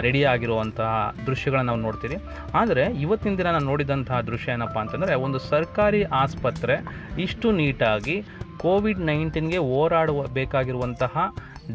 ರೆಡಿ 0.00 0.24
ಆಗಿರುವಂತಹ 0.24 1.14
ದೃಶ್ಯಗಳನ್ನ 1.26 1.66
ನಾವು 1.66 1.80
ನೋಡ್ತೀರಿ. 1.80 2.14
ಆದರೆ, 2.54 2.84
ಇವತ್ತಿನ 2.84 3.34
ದಿನ 3.36 3.46
ನಾನು 3.46 3.66
ನೋಡಿದಂತಹ 3.66 4.20
ದೃಶ್ಯ 4.20 4.52
ಏನಪ್ಪ 4.52 4.78
ಅಂತಂದರೆ, 4.78 5.14
ಒಂದು 5.14 5.38
ಸರ್ಕಾರಿ 5.38 6.04
ಆಸ್ಪತ್ರೆ 6.04 6.84
ಇಷ್ಟು 7.18 7.52
ನೀಟಾಗಿ 7.52 8.24
ಕೋವಿಡ್ 8.58 9.00
ನೈನ್ಟೀನ್ಗೆ 9.00 9.58
ಹೋರಾಡುವ, 9.58 10.26
ಬೇಕಾಗಿರುವಂತಹ 10.26 11.18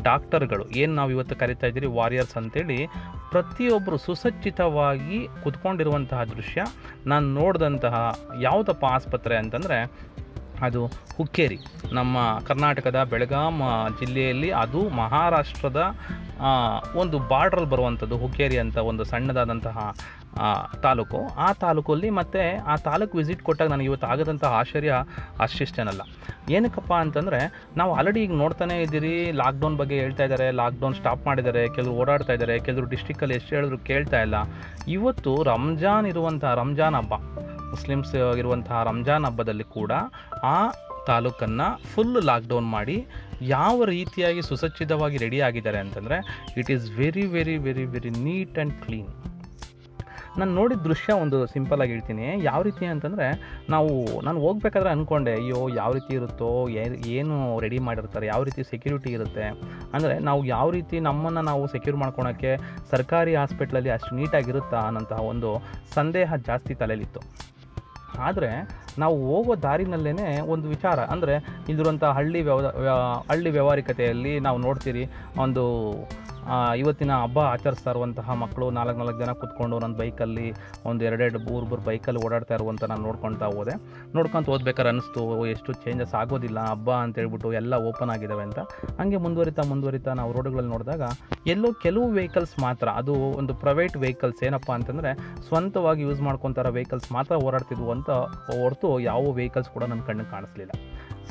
ಡಾಕ್ಟರ್ಗಳು. 0.04 0.66
ಏನು 0.70 0.96
ನಾವು 0.96 1.12
ಇವತ್ತು 1.12 1.36
ಕರಿತಾ 1.36 1.68
ಇದ್ದೀರಿ? 1.68 1.86
ವಾರಿಯರ್ಸ್ 1.86 2.38
ಅಂತೇಳಿ 2.38 2.88
ಪ್ರತಿಯೊಬ್ಬರು 3.32 3.98
ಸುಸಜ್ಜಿತವಾಗಿ 3.98 5.28
ಕುತ್ಕೊಂಡಿರುವಂತಹ 5.44 6.24
ದೃಶ್ಯ. 6.24 6.64
ನಾನು 7.06 7.34
ನೋಡಿದಂತಹ 7.34 8.16
ಯಾವುದಪ್ಪ 8.42 8.86
ಆಸ್ಪತ್ರೆ 8.86 9.38
ಅಂತಂದರೆ 9.38 9.80
ಅದು 10.62 10.86
ಹುಕ್ಕೇರಿ. 11.18 11.58
ನಮ್ಮ 11.92 12.18
ಕರ್ನಾಟಕದ 12.48 13.08
ಬೆಳಗಾಂ 13.10 13.62
ಜಿಲ್ಲೆಯಲ್ಲಿ 14.00 14.52
ಅದು 14.52 14.90
ಮಹಾರಾಷ್ಟ್ರದ 14.90 15.82
ಒಂದು 16.96 17.20
ಬಾರ್ಡ್ರಲ್ಲಿ 17.20 17.70
ಬರುವಂಥದ್ದು 17.70 18.18
ಹುಕ್ಕೇರಿ 18.18 18.58
ಅಂತ 18.58 18.78
ಒಂದು 18.78 19.04
ಸಣ್ಣದಾದಂತಹ 19.04 19.96
ತಾಲೂಕು, 20.86 21.19
ಆ 21.38 21.54
ತಾಲೂಕಲ್ಲಿ 21.54 22.10
ಮತ್ತು 22.10 22.44
ಆ 22.66 22.75
ತಾಲೂಕು 22.75 23.18
ವಿಸಿಟ್ 23.18 23.42
ಕೊಟ್ಟಾಗ 23.42 23.69
ನನಗೆ 23.69 23.86
ಇವತ್ತು 23.86 24.07
ಆಗದಂಥ 24.07 24.44
ಆಶ್ಚರ್ಯ 24.44 24.94
ಅಷ್ಟಿಷ್ಟೇನಲ್ಲ. 25.39 26.01
ಏನಕ್ಕಪ್ಪ 26.50 26.94
ಅಂತಂದರೆ, 26.94 27.39
ನಾವು 27.78 27.94
ಆಲ್ರೆಡಿ 27.94 28.24
ಈಗ 28.24 28.31
ನೋಡ್ತಾನೆ 28.44 28.81
ಇದ್ದೀರಿ 28.81 29.31
ಲಾಕ್ಡೌನ್ 29.31 29.78
ಬಗ್ಗೆ 29.78 29.95
ಹೇಳ್ತಾ 29.95 30.24
ಇದ್ದಾರೆ 30.24 30.51
ಲಾಕ್ಡೌನ್ 30.51 30.95
ಸ್ಟಾಪ್ 30.95 31.25
ಮಾಡಿದ್ದಾರೆ, 31.25 31.69
ಕೆಲವರು 31.69 31.95
ಓಡಾಡ್ತಾ 31.95 32.33
ಇದ್ದಾರೆ, 32.33 32.60
ಕೆಲವರು 32.60 32.86
ಡಿಸ್ಟಿಕಲ್ಲಿ 32.86 33.36
ಎಷ್ಟು 33.36 33.56
ಹೇಳಿದ್ರು 33.56 33.78
ಕೇಳ್ತಾ 33.78 34.22
ಇಲ್ಲ. 34.22 34.36
ಇವತ್ತು 34.88 35.44
ರಂಜಾನ್ 35.44 36.07
ಇರುವಂಥ 36.07 36.44
ರಂಜಾನ್ 36.62 36.95
ಹಬ್ಬ, 36.95 37.13
ಮುಸ್ಲಿಮ್ಸ್ 37.74 38.16
ಇರುವಂತಹ 38.16 38.84
ರಂಜಾನ್ 38.84 39.25
ಹಬ್ಬದಲ್ಲಿ 39.25 39.63
ಕೂಡ 39.63 39.92
ಆ 40.44 40.57
ತಾಲೂಕನ್ನು 41.07 41.68
ಫುಲ್ 41.92 42.22
ಲಾಕ್ಡೌನ್ 42.30 42.66
ಮಾಡಿ 42.66 42.98
ಯಾವ 43.42 43.86
ರೀತಿಯಾಗಿ 43.86 44.42
ಸುಸಜ್ಜಿತವಾಗಿ 44.42 45.18
ರೆಡಿ 45.18 45.42
ಆಗಿದ್ದಾರೆ 45.42 45.77
ಅಂತಂದರೆ 45.77 46.18
it 46.57 46.72
is 46.72 46.92
very 46.92 47.25
very 47.36 47.57
very 47.57 47.86
very 47.86 48.10
neat 48.10 48.57
and 48.57 48.75
clean 48.84 49.10
ನಾನು 50.38 50.54
ನೋಡಿದ 50.54 50.80
ದೃಶ್ಯ 50.80 51.13
ಒಂದು 51.13 51.45
ಸಿಂಪಲ್ 51.45 51.81
ಆಗಿ 51.81 51.92
ಹೇಳ್ತೀನಿ. 51.92 52.44
ಯಾವ 52.44 52.62
ರೀತಿ 52.62 52.86
ಅಂತಂದರೆ, 52.86 53.60
ನಾವು, 53.69 54.22
ನಾನು 54.22 54.39
ಹೋಗ್ಬೇಕಾದ್ರೆ 54.39 54.89
ಅಂದ್ಕೊಂಡೆ 54.89 55.33
ಅಯ್ಯೋ, 55.33 55.69
ಯಾವ 55.69 55.94
ರೀತಿ 55.94 56.13
ಇರುತ್ತೋ 56.13 56.68
ಏನು 57.07 57.60
ರೆಡಿ 57.60 57.80
ಮಾಡಿರ್ತಾರೆ, 57.80 58.28
ಯಾವ 58.28 58.44
ರೀತಿ 58.44 58.63
ಸೆಕ್ಯೂರಿಟಿ 58.63 59.12
ಇರುತ್ತೆ? 59.12 59.44
ಅಂದರೆ, 59.94 60.19
ನಾವು 60.19 60.45
ಯಾವ 60.45 60.69
ರೀತಿ 60.69 61.00
ನಮ್ಮನ್ನು 61.00 61.42
ನಾವು 61.42 61.68
ಸೆಕ್ಯೂರ್ 61.68 61.98
ಮಾಡ್ಕೊಳೋಕ್ಕೆ 61.98 62.57
ಸರ್ಕಾರಿ 62.92 63.36
ಹಾಸ್ಪಿಟ್ಲಲ್ಲಿ 63.36 63.89
ಅಷ್ಟು 63.89 64.16
ನೀಟಾಗಿರುತ್ತಾ 64.16 64.78
ಅನ್ನೋಂತಹ 64.78 65.22
ಒಂದು 65.22 65.62
ಸಂದೇಹ 65.94 66.36
ಜಾಸ್ತಿ 66.36 66.75
ತಲೆಯಲ್ಲಿತ್ತು. 66.75 67.51
ಆದರೆ, 68.19 68.81
ನಾವು 69.00 69.36
ಹೋಗೋ 69.36 69.56
ದಾರಿನಲ್ಲೇ 69.56 70.39
ಒಂದು 70.39 70.68
ವಿಚಾರ. 70.68 71.00
ಅಂದರೆ 71.00 71.36
ಇಲ್ಲಿರುವಂಥ 71.69 72.04
ಹಳ್ಳಿ 72.04 72.42
ವ್ಯವ 72.42 72.68
ಹಳ್ಳಿ 73.30 73.50
ವ್ಯವಹಾರಿಕತೆಯಲ್ಲಿ 73.50 74.39
ನಾವು 74.39 74.57
ನೋಡ್ತೀರಿ, 74.57 75.10
ಒಂದು 75.38 75.92
ಇವತ್ತಿನ 76.82 77.14
ಹಬ್ಬ 77.24 77.40
ಆಚರಿಸ್ತಾ 77.54 77.90
ಇರುವಂತಹ 77.94 78.34
ಮಕ್ಕಳು 78.44 78.66
ನಾಲ್ಕು 78.78 78.98
ನಾಲ್ಕು 79.02 79.18
ಜನ 79.24 79.32
ಕೂತ್ಕೊಂಡು 79.42 79.76
ನನ್ನ 79.84 79.96
ಬೈಕಲ್ಲಿ 80.02 80.48
ಒಂದು 80.90 81.02
ಎರಡೆರಡು 81.08 81.40
ಮೂರು 81.48 81.82
ಬೈಕಲ್ಲಿ 81.88 82.22
ಓಡಾಡ್ತಾ 82.26 82.54
ಇರುವಂಥ 82.60 82.84
ನಾನು 82.92 83.04
ನೋಡ್ಕೊತಾ 83.08 83.50
ಹೋದೆ. 83.58 83.76
ನೋಡ್ಕೊಂತ 84.16 84.54
ಓದ್ಬೇಕಾದ್ರೆ 84.56 84.92
ಅನ್ನಿಸ್ತು 84.94 85.22
ಎಷ್ಟು 85.54 85.72
ಚೇಂಜಸ್ 85.84 86.16
ಆಗೋದಿಲ್ಲ, 86.22 86.60
ಹಬ್ಬ 86.72 86.90
ಅಂತ 87.06 87.16
ಹೇಳ್ಬಿಟ್ಟು 87.22 87.52
ಎಲ್ಲ 87.62 87.74
ಓಪನ್ 87.90 88.14
ಆಗಿದ್ದಾವೆ 88.16 88.44
ಅಂತ. 88.48 88.60
ಹಂಗೆ 89.02 89.20
ಮುಂದುವರಿತಾ 89.26 89.66
ಮುಂದುವರಿತಾ 89.72 90.14
ನಾವು 90.22 90.32
ರೋಡ್ಗಳಲ್ಲಿ 90.38 90.72
ನೋಡಿದಾಗ 90.76 91.04
ಎಲ್ಲೋ 91.56 91.72
ಕೆಲವು 91.86 92.08
ವೆಹಿಕಲ್ಸ್ 92.20 92.56
ಮಾತ್ರ, 92.66 92.88
ಅದು 93.02 93.14
ಒಂದು 93.42 93.56
ಪ್ರೈವೇಟ್ 93.64 93.98
ವೆಹಿಕಲ್ಸ್ 94.06 94.42
ಏನಪ್ಪ 94.50 94.72
ಅಂತಂದರೆ 94.78 95.14
ಸ್ವಂತವಾಗಿ 95.48 96.04
ಯೂಸ್ 96.08 96.22
ಮಾಡ್ಕೊತಾರ 96.30 96.70
ವೆಹಿಕಲ್ಸ್ 96.80 97.10
ಮಾತ್ರ 97.18 97.36
ಓಡಾಡ್ತಿದ್ವು 97.48 97.92
ಅಂತ 97.98 98.10
ಹೊರತು 98.50 98.92
ಯಾವ 99.10 99.24
ವೆಹಿಕಲ್ಸ್ 99.40 99.72
ಕೂಡ 99.78 99.84
ನನ್ನ 99.92 100.04
ಕಣ್ಣಿಗೆ 100.10 100.32
ಕಾಣಿಸ್ಲಿಲ್ಲ. 100.36 100.74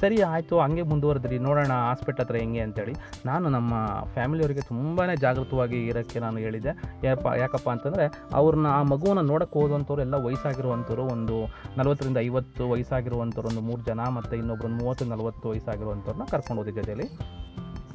ಸರಿ 0.00 0.23
ಆಯಿತು, 0.23 0.61
ಹಂಗೆ 0.61 0.82
ಮುಂದುವರೆದ್ರಿ, 0.82 1.38
ನೋಡೋಣ 1.38 1.73
ಹಾಸ್ಪಿಟ್ಲ್ 1.73 2.25
ಹತ್ರ 2.25 2.37
ಹೆಂಗೆ 2.37 2.61
ಅಂತೇಳಿ. 2.61 2.94
ನಾನು 3.26 3.49
ನಮ್ಮ 3.49 3.73
ಫ್ಯಾಮಿಲಿಯವರಿಗೆ 4.14 4.61
ತುಂಬಾ 4.61 5.14
ಜಾಗೃತವಾಗಿ 5.14 5.87
ಇರೋಕ್ಕೆ 5.87 6.19
ನಾನು 6.19 6.38
ಹೇಳಿದ್ದೆ. 6.38 6.73
ಯಾಕಪ್ಪ 7.06 7.26
ಯಾಕಪ್ಪ 7.38 7.70
ಅಂತಂದರೆ 7.70 8.06
ಅವ್ರನ್ನ, 8.32 8.67
ಆ 8.67 8.82
ಮಗುವನ್ನು 8.82 9.23
ನೋಡೋಕ್ಕೆ 9.23 9.58
ಹೋದಂಥವ್ರು 9.58 10.02
ಎಲ್ಲ 10.02 10.14
ವಯಸ್ಸಾಗಿರುವಂಥವ್ರು, 10.14 11.02
ಒಂದು 11.02 11.37
ನಲವತ್ತರಿಂದ 11.76 12.17
ಐವತ್ತು 12.17 12.70
ವಯಸ್ಸಾಗಿರುವಂಥವ್ರು, 12.70 13.48
ಒಂದು 13.48 13.60
ಮೂರು 13.60 13.82
ಜನ 13.82 14.01
ಮತ್ತು 14.01 14.36
ಇನ್ನೊಬ್ಬರು 14.36 14.69
ಮೂವತ್ತು, 14.69 15.05
ನಲವತ್ತು 15.05 15.48
ವಯಸ್ಸಾಗಿರುವಂಥವ್ರನ್ನ 15.48 16.25
ಕರ್ಕೊಂಡು 16.31 16.65
ಜೊತೆಲಿ. 16.70 17.06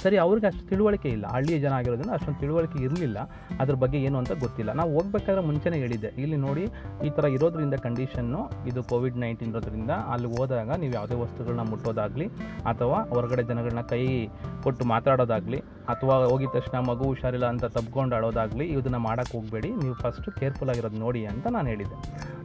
ಸರಿ, 0.05 0.17
ಅವ್ರಿಗೆ 0.17 0.47
ಅಷ್ಟು 0.47 0.69
ತಿಳುವಳಿಕೆ 0.69 1.09
ಇಲ್ಲ. 1.09 1.25
ಹಳ್ಳಿಯ 1.27 1.59
ಜನ 1.59 1.73
ಆಗಿರೋದ್ರಿಂದ 1.73 2.13
ಅಷ್ಟೊಂದು 2.13 2.39
ತಿಳುವಳಿಕೆ 2.39 2.83
ಇರಲಿಲ್ಲ. 2.83 3.17
ಅದ್ರ 3.59 3.75
ಬಗ್ಗೆ 3.75 3.97
ಏನು 3.97 4.17
ಅಂತ 4.17 4.31
ಗೊತ್ತಿಲ್ಲ. 4.31 4.71
ನಾವು 4.71 4.93
ಹೋಗ್ಬೇಕಾದ್ರೆ 4.93 5.45
ಮುಂಚೆನೇ 5.45 5.77
ಹೇಳಿದ್ದೆ. 5.77 6.07
ಇಲ್ಲಿ 6.07 6.37
ನೋಡಿ, 6.37 6.63
ಈ 7.05 7.09
ಥರ 7.09 7.25
ಇರೋದ್ರಿಂದ 7.25 7.73
ಕಂಡೀಷನ್ನು 7.73 8.41
ಇದು 8.67 8.83
ಕೋವಿಡ್ 8.83 9.17
ನೈನ್ಟೀನ್ 9.17 9.51
ಇರೋದ್ರಿಂದ 9.51 9.89
ಅಲ್ಲಿ 9.89 10.37
ಹೋದಾಗ 10.37 10.69
ನೀವು 10.75 10.93
ಯಾವುದೇ 10.93 11.15
ವಸ್ತುಗಳನ್ನ 11.15 11.69
ಮುಟ್ಟೋದಾಗಲಿ 11.69 12.27
ಅಥವಾ 12.65 13.03
ಹೊರಗಡೆ 13.03 13.43
ಜನಗಳನ್ನ 13.43 13.81
ಕೈ 13.81 14.27
ಕೊಟ್ಟು 14.63 14.85
ಮಾತಾಡೋದಾಗಲಿ 14.85 15.59
ಅಥವಾ 15.59 16.25
ಹೋಗಿದ 16.25 16.47
ತಕ್ಷಣ 16.53 16.79
ಮಗು 16.79 17.03
ಹುಷಾರಿಲ್ಲ 17.03 17.45
ಅಂತ 17.45 17.65
ತಬ್ಕೊಂಡು 17.65 18.15
ಆಡೋದಾಗಲಿ 18.15 18.65
ಇದನ್ನು 18.65 18.99
ಮಾಡೋಕ್ಕೆ 18.99 19.37
ಹೋಗಬೇಡಿ. 19.37 19.69
ನೀವು 19.69 19.93
ಫಸ್ಟು 19.93 20.31
ಕೇರ್ಫುಲ್ 20.31 20.69
ಆಗಿರೋದು 20.69 20.99
ನೋಡಿ 20.99 21.25
ಅಂತ 21.25 21.47
ನಾನು 21.47 21.67
ಹೇಳಿದ್ದೆ. 21.67 21.97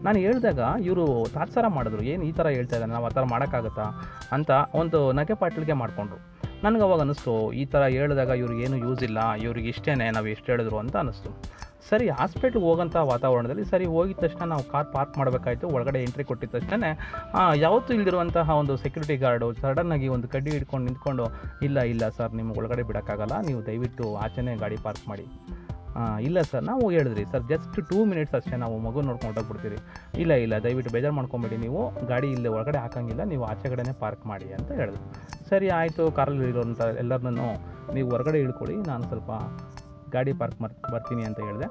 ನಾನು 0.02 0.18
ಹೇಳಿದಾಗ 0.18 0.60
ಇವರು 0.84 1.26
ತಾತ್ಸಾರ 1.34 1.66
ಮಾಡಿದ್ರು. 1.66 2.02
ಏನು 2.02 2.24
ಈ 2.24 2.32
ಥರ 2.32 2.46
ಹೇಳ್ತಾ 2.46 2.76
ಇದ್ದಾರೆ 2.76 2.92
ನಾವು 2.92 3.06
ಆ 3.06 3.08
ಥರ 3.08 3.22
ಮಾಡೋಕ್ಕಾಗತ್ತಾ? 3.22 3.82
ಅಂತ 4.32 4.50
ಒಂದು 4.74 5.12
ನಗೆ 5.12 5.72
ಮಾಡಿಕೊಂಡ್ರು. 5.72 6.29
ನನಗೆ 6.64 6.82
ಅವಾಗ 6.86 7.00
ಅನ್ನಿಸ್ತು, 7.04 7.34
ಈ 7.60 7.64
ಥರ 7.72 7.82
ಹೇಳಿದಾಗ 7.96 8.32
ಇವ್ರಿಗೆ 8.40 8.62
ಏನು 8.66 8.76
ಯೂಸ್ 8.86 9.02
ಇಲ್ಲ, 9.08 9.20
ಇವ್ರಿಗೆ 9.44 9.68
ಇಷ್ಟೇ 9.74 9.94
ನಾವು 10.16 10.28
ಎಷ್ಟು 10.34 10.48
ಹೇಳಿದ್ರು 10.52 10.78
ಅಂತ 10.82 10.96
ಅನ್ನಿಸ್ತು. 11.02 11.30
ಸರಿ 11.88 12.06
ಹಾಸ್ಪಿಟ್ಲ್ಗೆ 12.18 12.64
ಹೋಗೋಂಥ 12.66 12.96
ವಾತಾವರಣದಲ್ಲಿ 13.10 13.64
ಸರಿ 13.70 13.86
ಹೋಗಿದ 13.94 14.18
ತಕ್ಷಣ 14.24 14.44
ನಾವು 14.52 14.64
ಕಾರ್ 14.72 14.88
ಪಾರ್ಕ್ 14.94 15.14
ಮಾಡಬೇಕಾಯ್ತು, 15.20 15.66
ಒಳಗಡೆ 15.76 16.00
ಎಂಟ್ರಿ 16.06 16.24
ಕೊಟ್ಟಿದ್ದ 16.30 16.52
ತಕ್ಷಣ 16.56 16.84
ಯಾವತ್ತೂ 17.64 17.90
ಇಲ್ದಿರುವಂತಹ 17.96 18.56
ಒಂದು 18.62 18.74
ಸೆಕ್ಯೂರಿಟಿ 18.82 19.16
ಗಾರ್ಡು 19.24 19.48
ಸಡನ್ನಾಗಿ 19.62 20.08
ಒಂದು 20.16 20.28
ಕಡ್ಡಿ 20.34 20.52
ಹಿಡ್ಕೊಂಡು 20.56 20.86
ನಿಂತ್ಕೊಂಡು, 20.88 21.26
ಇಲ್ಲ 21.68 21.80
ಇಲ್ಲ 21.94 22.04
ಸರ್, 22.18 22.34
ನಿಮ್ಗೆ 22.40 22.58
ಒಳಗಡೆ 22.62 22.84
ಬಿಡೋಕ್ಕಾಗಲ್ಲ, 22.90 23.36
ನೀವು 23.48 23.62
ದಯವಿಟ್ಟು 23.70 24.06
ಆಚೆನೇ 24.26 24.54
ಗಾಡಿ 24.64 24.78
ಪಾರ್ಕ್ 24.86 25.06
ಮಾಡಿ. 25.12 25.26
ಇಲ್ಲ 26.26 26.38
ಸರ್, 26.50 26.64
ನಾವು 26.70 26.84
ಹೇಳಿದ್ರಿ 26.96 27.22
ಸರ್ 27.32 27.44
ಜಸ್ಟ್ 27.52 27.76
ಟೂ 27.90 27.98
ಮಿನಿಟ್ಸ್ 28.10 28.34
ಅಷ್ಟೇ 28.38 28.56
ನಾವು 28.64 28.76
ಮಗು 28.86 29.00
ನೋಡ್ಕೊಂಡು 29.08 29.42
ಬಿಡ್ತೀರಿ 29.48 29.78
ಇಲ್ಲ 30.22 30.32
ಇಲ್ಲ, 30.44 30.54
ದಯವಿಟ್ಟು 30.64 30.90
ಬೇಜಾರು 30.96 31.14
ಮಾಡ್ಕೊಂಬೇಡಿ 31.18 31.56
ನೀವು. 31.64 31.80
ಗಾಡಿ 32.10 32.28
ಇಲ್ಲೇ 32.36 32.50
ಒಳಗಡೆ 32.56 32.78
ಹಾಕಂಗಿಲ್ಲ, 32.84 33.22
ನೀವು 33.32 33.44
ಆಚೆ 33.50 33.68
ಕಡೆನೇ 33.72 33.94
ಪಾರ್ಕ್ 34.02 34.24
ಮಾಡಿ 34.32 34.48
ಅಂತ 34.58 34.70
ಹೇಳಿದ್ರು. 34.80 35.02
ಸರಿ, 35.50 35.68
ಆಯಿತು 35.78 36.04
ಕಾರಲ್ಲಿ 36.18 36.48
ಇರೋಂಥ 36.52 36.80
ಎಲ್ಲರನ್ನೂ 37.04 37.48
ನೀವು 37.96 38.08
ಹೊರಗಡೆ 38.14 38.40
ಇಳ್ಕೊಳ್ಳಿ 38.46 38.76
ನಾನು 38.90 39.04
ಸ್ವಲ್ಪ 39.12 39.30
ಗಾಡಿ 40.16 40.34
ಪಾರ್ಕ್ 40.42 40.60
ಬರ್ತೀನಿ 40.94 41.24
ಅಂತ 41.30 41.40
ಹೇಳಿದೆ. 41.48 41.68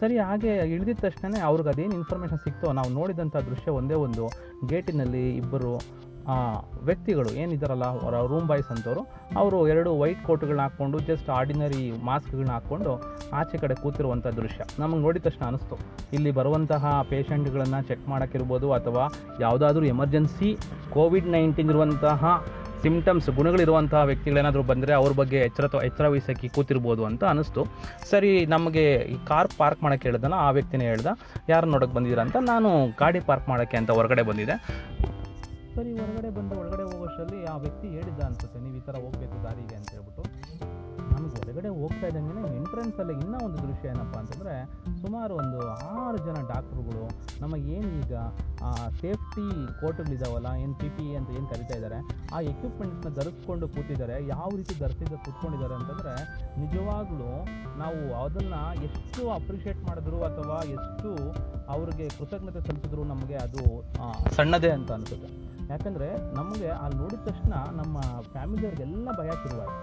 ಸರಿ, 0.00 0.16
ಹಾಗೆ 0.28 0.52
ಇಳಿದಿದ 0.74 0.98
ತಕ್ಷಣ 1.04 1.34
ಅವ್ರಿಗೆ 1.50 1.70
ಅದೇನು 1.72 1.94
ಇನ್ಫಾರ್ಮೇಷನ್ 2.00 2.40
ಸಿಕ್ತೋ, 2.46 2.68
ನಾವು 2.78 2.90
ನೋಡಿದಂಥ 2.98 3.36
ದೃಶ್ಯ 3.50 3.70
ಒಂದೇ 3.80 3.96
ಒಂದು. 4.06 4.24
ಗೇಟಿನಲ್ಲಿ 4.72 5.24
ಇಬ್ಬರು 5.42 5.70
ವ್ಯಕ್ತಿಗಳು 6.88 7.30
ಏನಿದ್ದಾರಲ್ಲ 7.42 7.86
ಅವರ 8.02 8.14
ರೂಮ್ 8.32 8.46
ಬಾಯ್ಸ್ 8.50 8.70
ಅಂತವರು, 8.74 9.02
ಅವರು 9.42 9.58
ಎರಡು 9.72 9.90
ವೈಟ್ 10.02 10.22
ಕೋಟ್ಗಳನ್ನ 10.28 10.64
ಹಾಕ್ಕೊಂಡು 10.66 10.98
ಜಸ್ಟ್ 11.10 11.28
ಆರ್ಡಿನರಿ 11.38 11.84
ಮಾಸ್ಕ್ಗಳನ್ನ 12.08 12.52
ಹಾಕ್ಕೊಂಡು 12.56 12.92
ಆಚೆ 13.40 13.58
ಕಡೆ 13.62 13.76
ಕೂತಿರುವಂಥ 13.82 14.26
ದೃಶ್ಯ. 14.40 14.60
ನಮಗೆ 14.82 15.00
ನೋಡಿದ 15.06 15.24
ತಕ್ಷಣ 15.28 15.44
ಅನಿಸ್ತು. 15.52 15.78
ಇಲ್ಲಿ 16.16 16.32
ಬರುವಂತಹ 16.40 16.94
ಪೇಷಂಟ್ಗಳನ್ನು 17.12 17.80
ಚೆಕ್ 17.90 18.04
ಮಾಡೋಕ್ಕಿರ್ಬೋದು 18.12 18.68
ಅಥವಾ 18.78 19.06
ಯಾವುದಾದ್ರೂ 19.44 19.86
ಎಮರ್ಜೆನ್ಸಿ 19.94 20.50
ಕೋವಿಡ್ 20.96 21.30
ನೈನ್ಟೀನ್ 21.36 21.72
ಇರುವಂತಹ 21.74 22.34
ಸಿಮ್ಟಮ್ಸ್ 22.84 23.28
ಗುಣಗಳಿರುವಂತಹ 23.36 24.00
ವ್ಯಕ್ತಿಗಳೇನಾದರೂ 24.08 24.62
ಬಂದರೆ 24.70 24.92
ಅವ್ರ 24.98 25.12
ಬಗ್ಗೆ 25.20 25.38
ಎಚ್ಚರ 25.48 25.66
ಎಚ್ಚರ 25.88 26.06
ವಹಿಸಕ್ಕೆ 26.12 26.48
ಕೂತಿರ್ಬೋದು 26.56 27.02
ಅಂತ 27.08 27.22
ಅನಿಸ್ತು. 27.32 27.62
ಸರಿ, 28.10 28.32
ನಮಗೆ 28.54 28.84
ಈ 29.14 29.16
ಕಾರ್ 29.30 29.48
ಪಾರ್ಕ್ 29.60 29.80
ಮಾಡೋಕ್ಕೆ 29.84 30.08
ಹೇಳ್ದಲ್ಲ, 30.08 30.36
ಆ 30.46 30.50
ವ್ಯಕ್ತಿನೇ 30.56 30.86
ಹೇಳ್ದ 30.92 31.08
ಯಾರು 31.52 31.66
ನೋಡೋಕ್ಕೆ 31.74 31.96
ಬಂದಿದ್ದೀರಾ 31.98 32.24
ಅಂತ, 32.26 32.36
ನಾನು 32.52 32.70
ಗಾಡಿ 33.02 33.22
ಪಾರ್ಕ್ 33.30 33.48
ಮಾಡೋಕ್ಕೆ 33.52 33.78
ಅಂತ 33.80 33.90
ಹೊರಗಡೆ 33.98 34.24
ಬಂದಿದ್ದೆ. 34.30 34.56
ಸರಿ, 35.76 35.92
ಹೊರಗಡೆ 36.00 36.28
ಬಂದು 36.36 36.54
ಒಳಗಡೆ 36.62 36.84
ಹೋಗೋಷ್ಟರಲ್ಲಿ 36.90 37.38
ಆ 37.52 37.54
ವ್ಯಕ್ತಿ 37.64 37.86
ಹೇಳಿದ್ದ 37.96 38.20
ಅನ್ಸುತ್ತೆ, 38.28 38.58
ನೀವು 38.64 38.76
ಈ 38.80 38.82
ಥರ 38.88 38.96
ಹೋಗಬೇಕು 39.04 39.36
ದಾರಿಗೆ 39.46 39.76
ಅಂತ 39.78 39.88
ಹೇಳ್ಬಿಟ್ಟು. 39.94 40.22
ನಮಗೆ 41.14 41.34
ಹೊರಗಡೆ 41.38 41.70
ಹೋಗ್ತಾ 41.80 42.06
ಇದ್ದಂಗೆ 42.10 42.50
ಎಂಟ್ರೆನ್ಸಲ್ಲಿ 42.58 43.14
ಇನ್ನೂ 43.22 43.38
ಒಂದು 43.46 43.58
ದೃಶ್ಯ 43.64 43.92
ಏನಪ್ಪ 43.92 44.14
ಅಂತಂದರೆ, 44.20 44.54
ಸುಮಾರು 45.02 45.32
ಒಂದು 45.42 45.58
ಆರು 46.02 46.18
ಜನ 46.26 46.38
ಡಾಕ್ಟ್ರುಗಳು 46.50 47.04
ನಮಗೇನು 47.42 47.90
ಈಗ 48.00 48.14
ಸೇಫ್ಟಿ 49.00 49.46
ಕೋಟುಗಳಿದಾವಲ್ಲ 49.80 50.48
ಏನು 50.64 50.74
ಪಿ 50.80 50.88
ಪಿ 50.96 51.06
ಅಂತ 51.20 51.30
ಏನು 51.38 51.46
ಕರಿತಾ 51.52 51.76
ಇದ್ದಾರೆ 51.80 51.98
ಆ 52.36 52.40
ಎಕ್ವಿಪ್ಮೆಂಟ್ಸ್ನ 52.52 53.12
ಧರಿಸ್ಕೊಂಡು 53.18 53.68
ಕೂತಿದ್ದಾರೆ, 53.76 54.16
ಯಾವ 54.34 54.48
ರೀತಿ 54.60 54.76
ಧರಿಸಿದ 54.84 55.18
ಕೂತ್ಕೊಂಡಿದ್ದಾರೆ 55.26 55.76
ಅಂತಂದರೆ, 55.80 56.14
ನಿಜವಾಗ್ಲೂ 56.62 57.30
ನಾವು 57.82 58.00
ಅದನ್ನು 58.24 58.62
ಎಷ್ಟು 58.88 59.22
ಅಪ್ರಿಷಿಯೇಟ್ 59.38 59.82
ಮಾಡಿದ್ರು 59.88 60.20
ಅಥವಾ 60.30 60.58
ಎಷ್ಟು 60.78 61.10
ಅವ್ರಿಗೆ 61.74 62.06
ಕೃತಜ್ಞತೆ 62.18 62.62
ಸಲ್ಲಿಸಿದ್ರು 62.68 63.04
ನಮಗೆ 63.14 63.38
ಅದು 63.46 63.62
ಸಣ್ಣದೇ 64.38 64.72
ಅಂತ 64.78 64.90
ಅನಿಸುತ್ತೆ. 64.98 65.30
ಯಾಕಂದರೆ 65.72 66.08
ನಮಗೆ 66.36 66.68
ಅಲ್ಲಿ 66.84 66.96
ನೋಡಿದ 67.02 67.20
ತಕ್ಷಣ 67.28 67.54
ನಮ್ಮ 67.80 67.96
ಫ್ಯಾಮಿಲಿಯವ್ರಿಗೆಲ್ಲ 68.32 69.08
ಭಯ 69.20 69.30
ಶುರುವಾಯಿತು. 69.42 69.80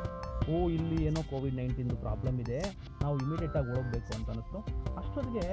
ಓ, 0.52 0.56
ಇಲ್ಲಿ 0.76 0.98
ಏನೋ 1.08 1.22
ಕೋವಿಡ್ 1.32 1.56
ನೈನ್ಟೀನ್ದು 1.56 1.96
ಪ್ರಾಬ್ಲಮ್ 1.96 2.38
ಇದೆ, 2.44 2.60
ನಾವು 3.02 3.16
ಇಮಿಡಿಯೇಟಾಗಿ 3.24 3.70
ಹೋಗಬೇಕು 3.76 4.12
ಅಂತ 4.18 4.28
ಅನ್ನಿಸ್ತು. 4.34 4.60
ಅಷ್ಟೊತ್ತಿಗೆ 5.02 5.46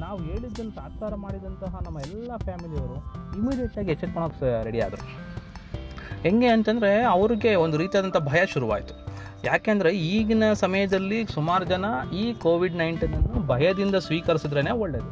ನಾವು 0.00 0.18
ಹೇಳಿದ್ದನ್ನು 0.28 0.72
ಸಾಕಾರ 0.80 1.14
ಮಾಡಿದಂತಹ 1.24 1.72
ನಮ್ಮ 1.86 1.98
ಎಲ್ಲ 2.08 2.30
ಫ್ಯಾಮಿಲಿಯವರು 2.46 2.96
ಇಮಿಡಿಯೇಟಾಗಿ 3.38 3.92
ಎಚ್ಚೆತ್ಕೊಳಕ್ಕೆ 3.96 4.50
ರೆಡಿ 4.68 4.82
ಆದರು. 4.86 5.04
ಹೆಂಗೆ 6.22 6.48
ಅಂತಂದರೆ 6.56 6.92
ಅವ್ರಿಗೆ 7.14 7.54
ಒಂದು 7.64 7.76
ರೀತಿಯಾದಂಥ 7.82 8.20
ಭಯ 8.30 8.42
ಶುರುವಾಯಿತು. 8.54 8.94
ಯಾಕೆಂದರೆ 9.44 9.90
ಈಗಿನ 10.12 10.44
ಸಮಯದಲ್ಲಿ 10.62 11.18
ಸುಮಾರು 11.34 11.64
ಜನ 11.64 11.86
ಈ 12.22 12.24
ಕೋವಿಡ್ 12.44 12.78
ನೈನ್ಟೀನನ್ನು 12.82 13.40
ಭಯದಿಂದ 13.46 13.96
ಸ್ವೀಕರಿಸಿದ್ರೇ 14.06 14.72
ಒಳ್ಳೆಯದು 14.84 15.10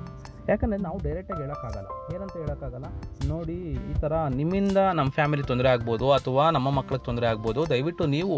ಯಾಕಂದರೆ 0.51 0.79
ನಾವು 0.87 0.99
ಡೈರೆಕ್ಟಾಗಿ 1.05 1.41
ಹೇಳೋಕ್ಕಾಗಲ್ಲ. 1.45 1.89
ಏನಂತ 2.15 2.35
ಹೇಳೋಕ್ಕಾಗಲ್ಲ? 2.43 2.89
ನೋಡಿ, 3.31 3.57
ಈ 3.93 3.95
ಥರ 4.03 4.13
ನಿಮ್ಮಿಂದ 4.41 4.79
ನಮ್ಮ 4.99 5.11
ಫ್ಯಾಮಿಲಿ 5.19 5.45
ತೊಂದರೆ 5.51 5.69
ಆಗ್ಬೋದು 5.75 6.07
ಅಥವಾ 6.19 6.45
ನಮ್ಮ 6.57 6.69
ಮಕ್ಳಿಗೆ 6.79 7.05
ತೊಂದರೆ 7.09 7.27
ಆಗ್ಬೋದು. 7.33 7.63
ದಯವಿಟ್ಟು 7.73 8.07
ನೀವು 8.17 8.37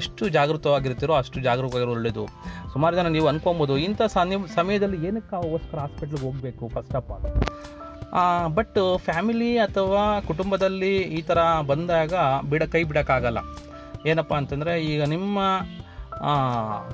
ಎಷ್ಟು 0.00 0.24
ಜಾಗೃತವಾಗಿರ್ತೀರೋ 0.36 1.14
ಅಷ್ಟು 1.22 1.40
ಜಾಗರೂಕವಾಗಿರೋ 1.48 1.94
ಒಳ್ಳೆಯದು 1.98 2.24
ಸುಮಾರು 2.74 2.96
ಜನ 3.00 3.12
ನೀವು 3.16 3.28
ಅನ್ಕೊಬೋದು, 3.32 3.76
ಇಂಥ 3.86 4.02
ಸಮಯದಲ್ಲಿ 4.58 5.00
ಏನಕ್ಕೋಸ್ಕರ 5.10 5.78
ಹಾಸ್ಪಿಟ್ಲಿಗೆ 5.84 6.24
ಹೋಗಬೇಕು 6.26 6.66
first 6.74 6.96
of 7.00 7.10
all 7.14 7.26
but 8.58 8.78
family 9.06 9.52
ಅಥವಾ 9.66 10.02
ಕುಟುಂಬದಲ್ಲಿ 10.28 10.92
ಈ 11.18 11.22
ಥರ 11.30 11.38
ಬಂದಾಗ 11.70 12.14
ಬಿಡ, 12.50 12.62
ಕೈ 12.74 12.82
ಬಿಡೋಕ್ಕಾಗಲ್ಲ. 12.90 13.40
ಏನಪ್ಪ 14.10 14.32
ಅಂತಂದರೆ 14.40 14.72
ಈಗ 14.92 15.02
ನಿಮ್ಮ 15.14 15.38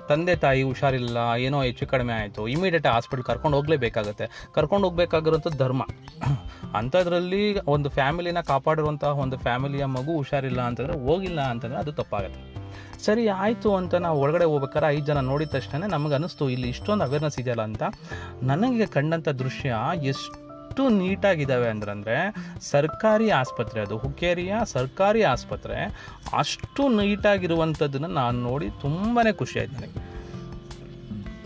ತಂದೆ 0.09 0.37
ತಾಯಿ 0.37 0.63
ಹುಷಾರಿಲ್ಲ, 0.63 1.35
ಏನೋ 1.35 1.63
ಹೆಚ್ಚು 1.63 1.87
ಕಡಿಮೆ 1.87 2.13
ಆಯಿತು 2.13 2.49
ಇಮಿಡಿಯೇಟ್ 2.49 2.87
ಹಾಸ್ಪಿಟ್ಲ್ 2.87 3.25
ಕರ್ಕೊಂಡು 3.25 3.57
ಹೋಗಲೇಬೇಕಾಗತ್ತೆ. 3.57 4.51
ಕರ್ಕೊಂಡು 4.55 4.89
ಹೋಗ್ಬೇಕಾಗಿರೋಂಥದ್ದು 4.89 5.59
ಧರ್ಮ. 5.59 5.83
ಅಂಥದ್ರಲ್ಲಿ 6.77 7.61
ಒಂದು 7.61 7.89
ಫ್ಯಾಮಿಲಿನ 7.89 8.41
ಕಾಪಾಡಿರುವಂತಹ 8.41 9.09
ಒಂದು 9.09 9.39
ಫ್ಯಾಮಿಲಿಯ 9.39 9.85
ಮಗು 9.85 10.17
ಹುಷಾರಿಲ್ಲ 10.17 10.61
ಅಂತಂದರೆ 10.61 11.07
ಹೋಗಿಲ್ಲ 11.07 11.41
ಅಂತಂದರೆ 11.41 11.79
ಅದು 11.79 11.93
ತಪ್ಪಾಗುತ್ತೆ. 11.93 12.63
ಸರಿ, 13.05 13.29
ಆಯಿತು 13.29 13.75
ಅಂತ 13.75 13.95
ನಾವು 13.95 14.21
ಒಳಗಡೆ 14.21 14.45
ಹೋಗ್ಬೇಕಾದ್ರೆ 14.45 14.89
ಐದು 14.89 15.07
ಜನ 15.07 15.21
ನೋಡಿದ 15.21 15.49
ತಕ್ಷಣ 15.49 15.85
ನಮಗೆ 15.87 16.15
ಅನ್ನಿಸ್ತು 16.15 16.49
ಇಲ್ಲಿ 16.49 16.69
ಇಷ್ಟೊಂದು 16.69 17.05
ಅವೇರ್ನೆಸ್ 17.05 17.39
ಇದೆಯಲ್ಲ 17.39 17.63
ಅಂತ. 17.63 17.83
ನನಗೆ 18.43 18.87
ಕಂಡಂಥ 18.87 19.29
ದೃಶ್ಯ 19.29 19.77
ಎಷ್ಟು 20.03 20.42
ನೀಟಾಗಿದ್ದಾವೆ 20.99 21.69
ಅಂದ್ರೆ 21.69 22.17
ಸರ್ಕಾರಿ 22.71 23.31
ಆಸ್ಪತ್ರೆ 23.31 23.81
ಅದು. 23.81 23.97
ಹುಕ್ಕೇರಿಯ 23.97 24.55
ಸರ್ಕಾರಿ 24.65 25.23
ಆಸ್ಪತ್ರೆ 25.23 25.79
ಅಷ್ಟು 26.39 26.83
ನೀಟಾಗಿರುವಂಥದ್ದನ್ನು 26.89 28.11
ನಾನು 28.21 28.39
ನೋಡಿ 28.41 28.69
ತುಂಬಾ 28.81 29.23
ಆಯ್ತು 29.61 29.77
ನನಗೆ. 29.77 29.99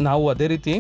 ನಾವು 0.03 0.25
ಅದೇ 0.29 0.47
ರೀತಿ 0.47 0.75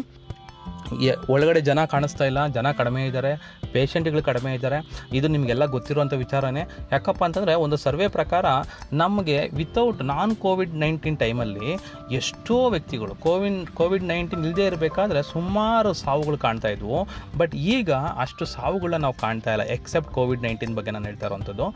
ಒಳಗಡೆ 1.28 1.60
ಜನ 1.60 1.84
ಕಾಣಿಸ್ತಾ 1.84 2.24
ಇಲ್ಲ, 2.24 2.40
ಜನ 2.46 2.70
ಕಡಿಮೆ 2.72 3.00
ಇದ್ದಾರೆ 3.06 3.32
ಪೇಷಂಟ್ಗಳು 3.76 4.22
ಕಡಿಮೆ 4.22 4.50
ಇದ್ದಾರೆ. 4.54 4.78
ಇದು 5.18 5.28
ನಿಮಗೆಲ್ಲ 5.34 5.64
ಗೊತ್ತಿರುವಂಥ 5.76 6.14
ವಿಚಾರನೇ. 6.24 6.62
ಯಾಕಪ್ಪ 6.92 7.22
ಅಂತಂದರೆ 7.24 7.54
ಒಂದು 7.64 7.76
ಸರ್ವೆ 7.84 8.08
ಪ್ರಕಾರ 8.16 8.46
ನಮಗೆ 8.92 9.38
ವಿತೌಟ್ 9.54 10.00
ನಾನ್ 10.12 10.34
ಕೋವಿಡ್ 10.36 10.74
ನೈನ್ಟೀನ್ 10.84 11.18
ಟೈಮಲ್ಲಿ 11.18 11.70
ಎಷ್ಟೋ 12.14 12.58
ವ್ಯಕ್ತಿಗಳು 12.70 13.14
ಕೋವಿನ್ 13.26 13.60
ಕೋವಿಡ್ 13.66 14.04
ನೈನ್ಟೀನ್ 14.04 14.44
ಇಲ್ಲದೇ 14.44 14.66
ಇರಬೇಕಾದ್ರೆ 14.66 15.22
ಸುಮಾರು 15.32 15.92
ಸಾವುಗಳು 16.04 16.38
ಕಾಣ್ತಾ 16.38 16.68
ಇದ್ವು. 16.68 16.98
ಬಟ್ 17.38 17.54
ಈಗ 17.76 17.92
ಅಷ್ಟು 18.24 18.44
ಸಾವುಗಳನ್ನ 18.56 19.02
ನಾವು 19.02 19.14
ಕಾಣ್ತಾ 19.14 19.52
ಇಲ್ಲ 19.52 19.64
ಎಕ್ಸೆಪ್ಟ್ 19.76 20.10
ಕೋವಿಡ್ 20.10 20.42
ನೈನ್ಟೀನ್ 20.42 20.74
ಬಗ್ಗೆ 20.74 20.90
ನಾನು 20.90 21.04
ಹೇಳ್ತಾ 21.04 21.26
ಇರೋವಂಥದ್ದು. 21.26 21.66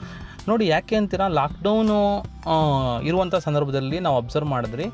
ನೋಡಿ, 0.48 0.64
ಯಾಕೆ 0.66 0.94
ಅಂತೀರಾ? 0.96 1.26
ಲಾಕ್ಡೌನು 1.28 1.98
ಇರುವಂಥ 3.06 3.34
ಸಂದರ್ಭದಲ್ಲಿ 3.46 3.98
ನಾವು 4.00 4.16
ಅಬ್ಸರ್ವ್ 4.16 4.48
ಮಾಡಿದ್ರಿ. 4.48 4.86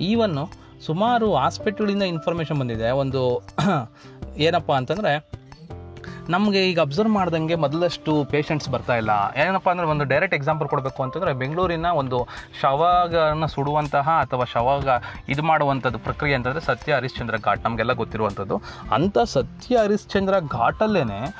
ಈವನ್ನು 0.00 0.44
ಸುಮಾರು 0.86 1.26
ಹಾಸ್ಪಿಟ್ಲಿಂದ 1.34 2.04
ಇನ್ಫಾರ್ಮೇಷನ್ 2.14 2.58
ಬಂದಿದೆ. 2.60 2.90
ಒಂದು, 3.02 3.22
ಏನಪ್ಪ 4.38 4.70
ಅಂತಂದರೆ 4.72 5.12
ನಮಗೆ 6.28 6.70
ಈಗ 6.70 6.80
ಅಬ್ಸರ್ವ್ 6.80 7.12
ಮಾಡ್ದಂಗೆ 7.12 7.54
ಮೊದಲಷ್ಟು 7.54 8.24
ಪೇಷಂಟ್ಸ್ 8.24 8.68
ಬರ್ತಾ 8.68 8.96
ಇಲ್ಲ. 8.96 9.10
ಏನಪ್ಪ 9.36 9.70
ಅಂದರೆ 9.70 9.86
ಒಂದು 9.86 10.04
ಡೈರೆಕ್ಟ್ 10.04 10.36
ಎಕ್ಸಾಂಪಲ್ 10.36 10.68
ಕೊಡಬೇಕು 10.68 11.02
ಅಂತಂದರೆ 11.02 11.32
ಬೆಂಗಳೂರಿನ 11.32 11.86
ಒಂದು 11.86 12.28
ಶವಗಳನ್ನು 12.60 13.48
ಸುಡುವಂತಹ 13.48 14.08
ಅಥವಾ 14.20 14.44
ಶವಾಗ 14.44 14.88
ಇದು 15.28 15.42
ಮಾಡುವಂಥದ್ದು 15.42 15.98
ಪ್ರಕ್ರಿಯೆ 15.98 16.34
ಅಂತಂದರೆ 16.34 16.60
ಸತ್ಯ 16.60 16.94
ಹರಿಶ್ಚಂದ್ರ 16.94 17.34
ಘಾಟ್ 17.44 17.64
ನಮಗೆಲ್ಲ 17.64 17.92
ಗೊತ್ತಿರುವಂಥದ್ದು. 17.92 18.62
ಅಂಥ 18.92 19.18
ಸತ್ಯ 19.18 19.76
ಹರಿಶ್ಚಂದ್ರ 19.76 20.34
ಘಾಟಲ್ಲೇ 20.48 21.34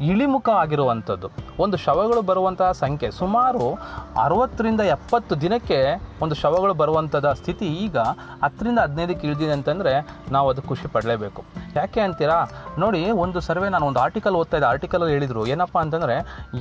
ಇಳಿಮುಖ 0.00 0.48
ಆಗಿರುವಂಥದ್ದು. 0.48 1.30
ಒಂದು 1.58 1.76
ಶವಗಳು 1.76 2.22
ಬರುವಂತಹ 2.22 2.72
ಸಂಖ್ಯೆ 2.72 3.10
ಸುಮಾರು 3.10 3.74
ಅರವತ್ತರಿಂದ 4.22 4.80
ಎಪ್ಪತ್ತು 4.80 5.40
ದಿನಕ್ಕೆ 5.40 6.09
ಒಂದು 6.24 6.34
ಶವಗಳು 6.42 6.74
ಬರುವಂಥದ 6.82 7.28
ಸ್ಥಿತಿ 7.40 7.66
ಈಗ 7.84 7.98
ಹತ್ತರಿಂದ 8.44 8.78
ಹದಿನೈದಕ್ಕೆ 8.86 9.24
ಇಳಿದಿದೆ 9.28 9.54
ಅಂತಂದರೆ 9.58 9.92
ನಾವು 10.36 10.46
ಅದು 10.52 10.62
ಖುಷಿ 10.70 10.88
ಪಡಲೇಬೇಕು. 10.94 11.40
ಯಾಕೆ 11.78 12.00
ಅಂತೀರಾ? 12.06 12.38
ನೋಡಿ, 12.82 13.02
ಒಂದು 13.24 13.38
ಸರ್ವೆ 13.48 13.68
ನಾನು 13.74 13.86
ಒಂದು 13.90 14.00
ಆರ್ಟಿಕಲ್ 14.06 14.36
ಓದ್ತಾ 14.40 14.56
ಇದ್ದೆ. 14.58 14.68
ಆರ್ಟಿಕಲಲ್ಲಿ 14.72 15.14
ಹೇಳಿದರು, 15.16 15.42
ಏನಪ್ಪ 15.54 15.76
ಅಂತಂದರೆ 15.84 16.16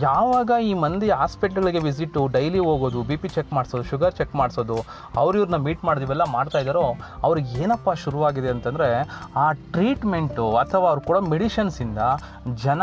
ಯಾವಾಗ 0.07 0.51
ಈ 0.69 0.71
ಮಂದಿ 0.83 1.09
ಹಾಸ್ಪಿಟ್ಲ್ಗಳಿಗೆ 1.21 1.81
ವಿಸಿಟು 1.87 2.23
ಡೈಲಿ 2.35 2.61
ಹೋಗೋದು 2.67 3.01
ಬಿ 3.09 3.17
ಪಿ 3.21 3.29
ಚೆಕ್ 3.35 3.51
ಮಾಡಿಸೋದು 3.57 3.85
ಶುಗರ್ 3.91 4.15
ಚೆಕ್ 4.19 4.35
ಮಾಡಿಸೋದು, 4.41 4.77
ಅವ್ರು 5.21 5.35
ಇವ್ರನ್ನ 5.39 5.59
ಮೀಟ್ 5.67 5.83
ಮಾಡಿದಿವೆಲ್ಲ, 5.89 6.23
ಮಾಡ್ತಾ 6.35 6.59
ಇದ್ದಾರೋ, 6.63 6.85
ಅವ್ರಿಗೆ 7.27 7.49
ಏನಪ್ಪ 7.63 7.89
ಶುರುವಾಗಿದೆ 8.03 8.49
ಅಂತಂದರೆ 8.55 8.89
ಆ 9.43 9.45
ಟ್ರೀಟ್ಮೆಂಟು 9.75 10.47
ಅಥವಾ 10.63 10.87
ಅವ್ರು 10.91 11.03
ಕೊಡೋ 11.07 11.21
ಮೆಡಿಷನ್ಸಿಂದ 11.33 11.99
ಜನ 12.65 12.81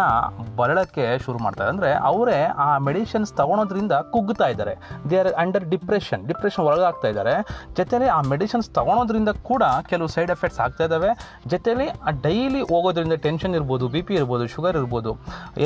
ಬರಳಕ್ಕೆ 0.61 1.07
ಶುರು 1.27 1.39
ಮಾಡ್ತಾರೆ. 1.45 1.71
ಅಂದರೆ 1.75 1.91
ಅವರೇ 2.11 2.39
ಆ 2.67 2.69
ಮೆಡಿಷನ್ಸ್ 2.89 3.33
ತಗೊಳೋದ್ರಿಂದ 3.41 3.95
ಕುಗ್ಗುತ್ತಾ 4.15 4.49
ಇದ್ದಾರೆ. 4.55 4.75
They 5.11 5.19
are 5.23 5.33
under 5.45 5.67
depression 5.75 6.23
depression 6.31 6.66
ಒಳಗಾಗ್ತಾ 6.69 7.09
ಇದ್ದಾರೆ. 7.13 7.35
ಜೊತೆಲಿ 7.79 8.09
ಆ 8.17 8.19
ಮೆಡಿಸಿನ್ಸ್ 8.33 8.69
ತೊಗೊಳೋದ್ರಿಂದ 8.79 9.31
ಕೂಡ 9.51 9.65
ಕೆಲವು 9.91 10.09
ಸೈಡ್ 10.15 10.33
ಎಫೆಕ್ಟ್ಸ್ 10.37 10.61
ಆಗ್ತಾ 10.67 10.85
ಇದ್ದಾವೆ. 10.89 11.11
ಜೊತೆಲಿ 11.55 11.89
ಆ 12.09 12.13
ಡೈಲಿ 12.27 12.63
ಹೋಗೋದ್ರಿಂದ 12.73 13.17
ಟೆನ್ಷನ್ 13.27 13.55
ಇರ್ಬೋದು, 13.59 13.85
ಬಿ 13.95 14.03
ಪಿ 14.09 14.15
ಇರ್ಬೋದು, 14.21 14.47
ಶುಗರ್ 14.55 14.79
ಇರ್ಬೋದು. 14.83 15.13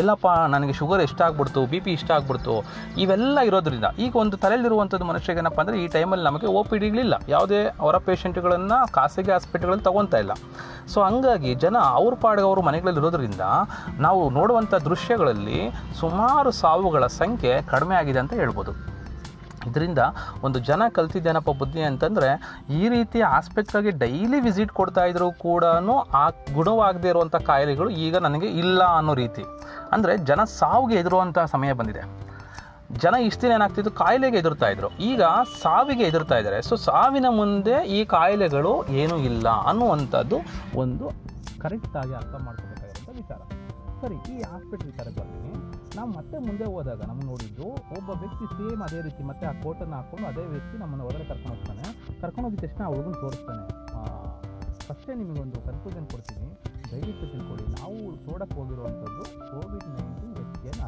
ಎಲ್ಲಪ್ಪ, 0.01 0.29
ನನಗೆ 0.55 0.75
ಶುಗರ್ 0.81 1.03
ಎಷ್ಟಾಗ್ಬಿಡ್ತು 1.07 1.63
ಬಿ 1.75 1.81
ಪಿ 1.85 1.93
ಇಷ್ಟ 1.99 2.11
ಆಗ್ಬಿಡ್ತು. 2.19 2.57
ಇವೆಲ್ಲ 3.05 3.39
ಇರೋದ್ರಿಂದ 3.51 3.87
ಈಗ 4.07 4.13
ಒಂದು 4.25 4.39
ತಲೆಯಲ್ಲಿರುವಂಥದ್ದು 4.45 5.09
ಮನುಷ್ಯರಿಗೆ 5.13 5.43
ಏನಪ್ಪ 5.45 5.61
ಅಂದರೆ 5.65 5.79
ಈ 5.85 5.87
ಟೈಮಲ್ಲಿ 5.97 6.27
ನಮಗೆ 6.29 6.49
ಓ 6.59 6.63
ಪಿ 6.71 6.79
ಡಿಗಳಿಲ್ಲ 6.85 7.15
ಯಾವುದೇ 7.35 7.61
ಹೊರ 7.85 7.97
ಪೇಷೆಂಟ್ಗಳನ್ನು 8.09 8.79
ಖಾಸಗಿ 8.97 9.33
ಹಾಸ್ಪಿಟ್ಲ್ಗಳಲ್ಲಿ 9.35 9.87
ತೊಗೊತಾ 9.89 10.21
ಇಲ್ಲ. 10.25 10.33
ಸೊ 10.93 10.99
ಹಂಗಾಗಿ 11.09 11.51
ಜನ 11.65 11.77
ಅವ್ರ 12.01 12.15
ಪಾಡಿಗೆ 12.23 12.47
ಅವರು 12.51 12.63
ಮನೆಗಳಲ್ಲಿ 12.69 13.01
ಇರೋದ್ರಿಂದ 13.03 13.45
ನಾವು 14.07 14.23
ನೋಡುವಂಥ 14.39 14.73
ದೃಶ್ಯಗಳಲ್ಲಿ 14.89 15.61
ಸುಮಾರು 16.01 16.51
ಸಾವುಗಳ 16.63 17.05
ಸಂಖ್ಯೆ 17.21 17.55
ಕಡಿಮೆ 17.73 17.95
ಆಗಿದೆ 18.01 18.21
ಅಂತ 18.23 18.35
ಹೇಳ್ಬೋದು. 18.41 18.73
ಇದರಿಂದ 19.69 19.99
ಒಂದು 20.47 20.59
ಜನ 20.59 20.83
ಕಲ್ತಿದ್ದೇನಪ್ಪ 20.89 21.51
ಬುದ್ಧಿ 21.51 21.83
ಅಂತಂದರೆ, 21.91 22.31
ಈ 22.81 22.89
ರೀತಿ 22.89 23.21
ಆಸ್ಪೆಕ್ಟಾಗಿ 23.21 23.91
ಡೈಲಿ 23.91 24.41
ವಿಸಿಟ್ 24.41 24.73
ಕೊಡ್ತಾ 24.79 25.05
ಇದ್ರೂ 25.05 25.33
ಕೂಡ 25.33 25.65
ಆ 26.23 26.25
ಗುಣವಾಗದೇ 26.59 27.09
ಇರುವಂಥ 27.09 27.37
ಕಾಯಿಲೆಗಳು 27.51 27.91
ಈಗ 27.91 28.17
ನನಗೆ 28.17 28.47
ಇಲ್ಲ 28.63 28.83
ಅನ್ನೋ 28.83 29.15
ರೀತಿ. 29.15 29.45
ಅಂದರೆ 29.93 30.17
ಜನ 30.17 30.45
ಸಾವಿಗೆ 30.45 30.99
ಎದುರುವಂಥ 31.01 31.39
ಸಮಯ 31.55 31.73
ಬಂದಿದೆ. 31.73 32.05
ಜನ 33.03 33.15
ಇಷ್ಟು 33.27 33.43
ದಿನ 33.43 33.53
ಏನಾಗ್ತಿತ್ತು? 33.53 33.91
ಕಾಯಿಲೆಗೆ 33.91 34.39
ಎದುರ್ತಾ 34.39 34.69
ಇದ್ರು. 34.69 34.89
ಈಗ 35.11 35.23
ಸಾವಿಗೆ 35.63 36.05
ಎದುರ್ತಾ 36.05 36.39
ಇದ್ದಾರೆ. 36.39 36.63
ಸೊ 36.69 36.77
ಸಾವಿನ 36.77 37.27
ಮುಂದೆ 37.41 37.77
ಈ 37.99 38.05
ಕಾಯಿಲೆಗಳು 38.05 38.73
ಏನೂ 39.03 39.17
ಇಲ್ಲ 39.17 39.49
ಅನ್ನುವಂಥದ್ದು 39.49 40.39
ಒಂದು 40.83 41.07
ಕರೆಕ್ಟಾಗಿ 41.63 42.15
ಅರ್ಥ 42.21 42.35
ಮಾಡ್ಕೋಬೇಕಾಗಿರುವಂಥ 42.47 43.17
ವಿಚಾರ. 43.21 43.41
ಸರಿ, 44.03 44.17
ಈ 44.35 44.43
ಹಾಸ್ಪಿಟ್ಲ್ 44.53 44.89
ವಿಚಾರಕ್ಕೆ 44.91 45.21
ಬರ್ತೀನಿ 45.21 45.70
ನಾವು 46.01 46.13
ಮತ್ತೆ 46.13 46.39
ಮುಂದೆ 46.39 46.65
ಹೋದಾಗ 46.65 47.01
ನಮ್ಗೆ 47.03 47.27
ನೋಡಿದ್ದು 47.27 47.65
ಒಬ್ಬ 47.97 48.11
ವ್ಯಕ್ತಿ 48.11 48.47
ಸೇಮ್ 48.53 48.83
ಅದೇ 48.83 49.01
ರೀತಿ 49.03 49.23
ಮತ್ತೆ 49.23 49.47
ಆ 49.47 49.53
ಕೋಟನ್ನು 49.63 49.97
ಹಾಕ್ಕೊಂಡು 49.97 50.27
ಅದೇ 50.27 50.45
ವ್ಯಕ್ತಿ 50.47 50.79
ನಮ್ಮನ್ನು 50.79 51.05
ಹೊರಗಡೆ 51.05 51.25
ಕರ್ಕೊಂಡು 51.25 51.57
ಹೋಗ್ತಾನೆ. 51.57 51.85
ಕರ್ಕೊಂಡು 52.21 52.51
ಹೋಗಿದ 52.51 52.61
ತಕ್ಷಣ 52.61 52.85
ಆ 52.85 52.87
ಹುಡುಗನ 52.87 53.13
ತೋರಿಸ್ತಾನೆ. 53.13 53.65
ಫಸ್ಟೇ 54.87 55.15
ನಿಮಗೊಂದು 55.15 55.61
ಕನ್ಫ್ಯೂಷನ್ 55.61 56.07
ಕೊಡ್ತೀನಿ. 56.07 56.49
ದಯವಿಟ್ಟು 56.91 57.27
ತಿಳ್ಕೊಳ್ಳಿ. 57.33 57.67
ನಾವು 57.67 57.97
ನೋಡಕ್ಕೆ 58.31 58.57
ಹೋಗಿರುವಂಥದ್ದು 58.61 59.25
ಕೋವಿಡ್ 59.51 59.89
ನೈನ್ಟೀನ್ 59.97 60.35
ವ್ಯಕ್ತಿಯೇನು 60.39 60.83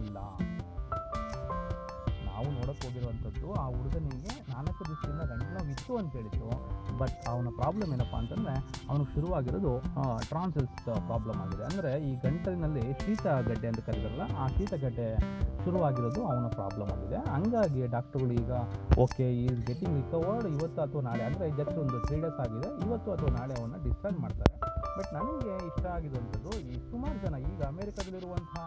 ಅಲ್ಲ 2.43 2.53
ನೋಡೋಕ್ಕೆ 2.59 2.85
ಹೋಗಿರುವಂಥದ್ದು, 2.87 3.49
ಆ 3.63 3.65
ಹುಡುಗನಿಗೆ 3.77 4.33
ನಾಲ್ಕು 4.53 4.83
ದಿವಸದಿಂದ 4.89 5.23
ಗಂಟಲು 5.31 5.53
ನೋವು 5.57 5.71
ಇತ್ತು 5.75 5.93
ಅಂತ 6.01 6.13
ಹೇಳಿತ್ತು. 6.19 6.49
ಬಟ್ 7.01 7.17
ಅವನ 7.33 7.49
ಪ್ರಾಬ್ಲಮ್ 7.61 7.91
ಏನಪ್ಪ 7.97 8.15
ಅಂತಂದರೆ, 8.23 8.55
ಅವನಿಗೆ 8.91 9.11
ಶುರುವಾಗಿರೋದು 9.15 9.73
ಟ್ರಾನ್ಸಲ್ಸ್ 10.31 10.83
ಪ್ರಾಬ್ಲಮ್ 11.11 11.39
ಆಗಿದೆ. 11.45 11.65
ಅಂದರೆ 11.71 11.93
ಈ 12.09 12.13
ಗಂಟಲಿನಲ್ಲಿ 12.27 12.85
ಶೀತ 13.03 13.27
ಗಡ್ಡೆ 13.49 13.69
ಅಂತ 13.73 13.83
ಕರೀತಾರಲ್ಲ, 13.89 14.27
ಆ 14.43 14.47
ಶೀತಗಡ್ಡೆ 14.57 15.09
ಶುರುವಾಗಿರೋದು 15.65 16.21
ಅವನ 16.31 16.47
ಪ್ರಾಬ್ಲಮ್ 16.59 16.91
ಆಗಿದೆ. 16.97 17.19
ಹಂಗಾಗಿ 17.35 17.83
ಡಾಕ್ಟ್ರುಗಳು 17.97 18.35
ಈಗ 18.43 18.53
ಓಕೆ 19.05 19.27
ಈಸ್ 19.45 19.61
ಗೆಟಿಂಗ್ 19.69 19.97
ರಿಕವರ್ಡ್ 20.01 20.49
ಇವತ್ತು 20.57 20.81
ಅಥವಾ 20.87 21.03
ನಾಳೆ. 21.11 21.23
ಅಂದರೆ 21.29 21.47
ಜಸ್ಟ್ 21.61 21.79
ಒಂದು 21.85 21.99
ತ್ರೀ 22.07 22.19
ಆಗಿದೆ, 22.45 22.69
ಇವತ್ತು 22.87 23.09
ಅಥವಾ 23.17 23.33
ನಾಳೆ 23.39 23.55
ಅವನ್ನ 23.61 23.77
ಡಿಸ್ಚಾರ್ಜ್ 23.87 24.19
ಮಾಡ್ತಾರೆ. 24.25 24.52
ಬಟ್ 24.97 25.11
ನನಗೆ 25.17 25.53
ಇಷ್ಟ 25.71 25.85
ಆಗಿರುವಂಥದ್ದು 25.97 26.53
ಈ 26.71 26.75
ಸುಮಾರು 26.91 27.19
ಜನ 27.25 27.35
ಈಗ 27.51 27.61
ಅಮೇರಿಕಾದಲ್ಲಿರುವಂತಹ 27.73 28.65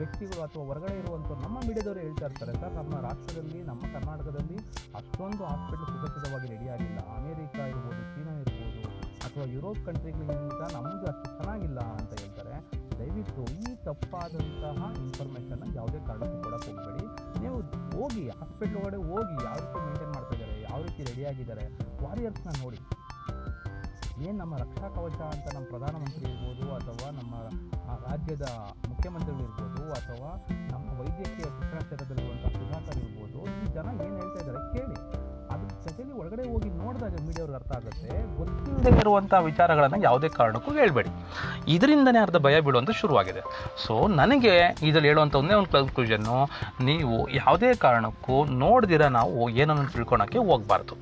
ವ್ಯಕ್ತಿಗಳು 0.00 0.40
ಅಥವಾ 0.46 0.62
ಹೊರಗಡೆ 0.68 0.94
ಇರುವಂಥ 1.02 1.28
ನಮ್ಮ 1.44 1.56
ಮೀಡಿಯಾದವರು 1.66 2.00
ಹೇಳ್ತಾ 2.04 2.26
ಇರ್ತಾರೆ, 2.28 2.52
ಸರ್, 2.62 2.74
ನಮ್ಮ 2.80 2.94
ರಾಷ್ಟ್ರದಲ್ಲಿ, 3.08 3.60
ನಮ್ಮ 3.70 3.82
ಕರ್ನಾಟಕದಲ್ಲಿ 3.94 4.56
ಅಷ್ಟೊಂದು 5.00 5.42
ಹಾಸ್ಪಿಟಲ್ 5.50 5.90
ಸುರಕ್ಷಿತವಾಗಿ 5.92 6.46
ರೆಡಿ 6.54 6.68
ಆಗಿಲ್ಲ. 6.74 6.98
ಅಮೇರಿಕಾ 7.18 7.64
ಇರ್ಬೋದು, 7.72 8.02
ಚೀನಾ 8.14 8.34
ಇರ್ಬೋದು 8.44 8.82
ಅಥವಾ 9.26 9.44
ಯುರೋಪ್ 9.54 9.80
ಕಂಟ್ರಿಗಳಿಗಿಂತ 9.86 10.62
ನಮ್ಮದು 10.74 11.06
ಅಷ್ಟು 11.12 11.28
ಚೆನ್ನಾಗಿಲ್ಲ 11.38 11.80
ಅಂತ 12.00 12.12
ಹೇಳ್ತಾರೆ. 12.20 12.54
ದಯವಿಟ್ಟು 12.98 13.42
ಈ 13.62 13.72
ತಪ್ಪಾದಂತಹ 13.86 14.78
ಇನ್ಫಾರ್ಮೇಷನ್ನ 15.04 15.64
ಯಾವುದೇ 15.78 15.98
ಕಾರಣಕ್ಕೂ 16.08 16.38
ಕೊಡಕ್ಕೆ 16.44 16.70
ಹೋಗಬೇಡಿ. 16.70 17.04
ನೀವು 17.42 17.56
ಹೋಗಿ 17.96 18.22
ಹಾಸ್ಪಿಟ್ಲ್ 18.38 18.78
ಒಳಗಡೆ 18.82 19.00
ಹೋಗಿ, 19.10 19.34
ಯಾವ 19.48 19.56
ರೀತಿ 19.64 19.80
ಮೇಂಟೈನ್ 19.86 20.12
ಮಾಡ್ತಾ 20.16 20.34
ಇದ್ದಾರೆ, 20.36 20.54
ಯಾವ 20.68 20.78
ರೀತಿ 20.86 21.02
ರೆಡಿಯಾಗಿದ್ದಾರೆ 21.10 21.66
ವಾರಿಯರ್ಸ್ನ 22.04 22.52
ನೋಡಿ. 22.62 22.80
ಏನು 24.24 24.36
ನಮ್ಮ 24.42 24.54
ರಕ್ಷಾ 24.62 24.86
ಕವಚ 24.96 25.18
ಅಂತ 25.34 25.46
ನಮ್ಮ 25.54 25.64
ಪ್ರಧಾನಮಂತ್ರಿ 25.72 26.24
ಇರ್ಬೋದು 26.28 26.66
ಅಥವಾ 26.76 27.08
ನಮ್ಮ 27.18 27.34
ರಾಜ್ಯದ 28.06 28.46
ಮುಖ್ಯಮಂತ್ರಿಗಳಿರ್ಬೋದು 28.90 29.82
ಅಥವಾ 29.98 30.30
ನಮ್ಮ 30.72 30.86
ವೈದ್ಯಕೀಯ 31.00 31.46
ಶಿಕ್ಷಣ 31.56 31.78
ಕ್ಷೇತ್ರದಲ್ಲಿರುವಂಥ 31.88 32.44
ಸುಧಾಕರ್ 32.58 32.98
ಇರ್ಬೋದು, 33.04 33.40
ಈ 33.62 33.66
ಜನ 33.76 33.86
ಏನು 34.04 34.16
ಹೇಳ್ತಾ 34.20 34.38
ಇದ್ದಾರೆ 34.42 34.60
ಕೇಳಿ. 34.74 34.96
ಅದ್ರ 35.54 35.68
ಜೊತೆಲಿ 35.84 36.12
ಒಳಗಡೆ 36.20 36.44
ಹೋಗಿ 36.52 36.68
ನೋಡಿದಾಗ 36.82 37.14
ಮೀಡಿಯಾವ್ರಿಗೆ 37.26 37.58
ಅರ್ಥ 37.58 37.72
ಆಗುತ್ತೆ 37.78 38.08
ಗೊತ್ತಿಲ್ಲದೆ 38.38 38.92
ಇರುವಂಥ 39.02 39.32
ವಿಚಾರಗಳನ್ನು 39.48 39.98
ಯಾವುದೇ 40.06 40.28
ಕಾರಣಕ್ಕೂ 40.38 40.70
ಹೇಳಬೇಡಿ. 40.80 41.12
ಇದರಿಂದನೇ 41.74 42.20
ಅರ್ಧ 42.26 42.38
ಭಯ 42.46 42.56
ಬೀಳುವಂಥ 42.66 42.92
ಶುರುವಾಗಿದೆ. 43.02 43.42
ಸೊ 43.84 43.94
ನನಗೆ 44.20 44.54
ಇದರಲ್ಲಿ 44.88 45.10
ಹೇಳುವಂಥ 45.12 45.36
ಒಂದೇ 45.42 45.56
ಒಂದು 45.60 45.72
ಕನ್ಕ್ಲೂಷನ್ನು 45.76 46.38
ನೀವು 46.88 47.16
ಯಾವುದೇ 47.40 47.72
ಕಾರಣಕ್ಕೂ 47.84 48.38
ನೋಡ್ದಿರ 48.64 49.06
ನಾವು 49.18 49.42
ಏನನ್ನು 49.64 49.86
ತಿಳ್ಕೊಳಕ್ಕೆ 49.96 50.40
ಹೋಗಬಾರ್ದು. 50.50 50.96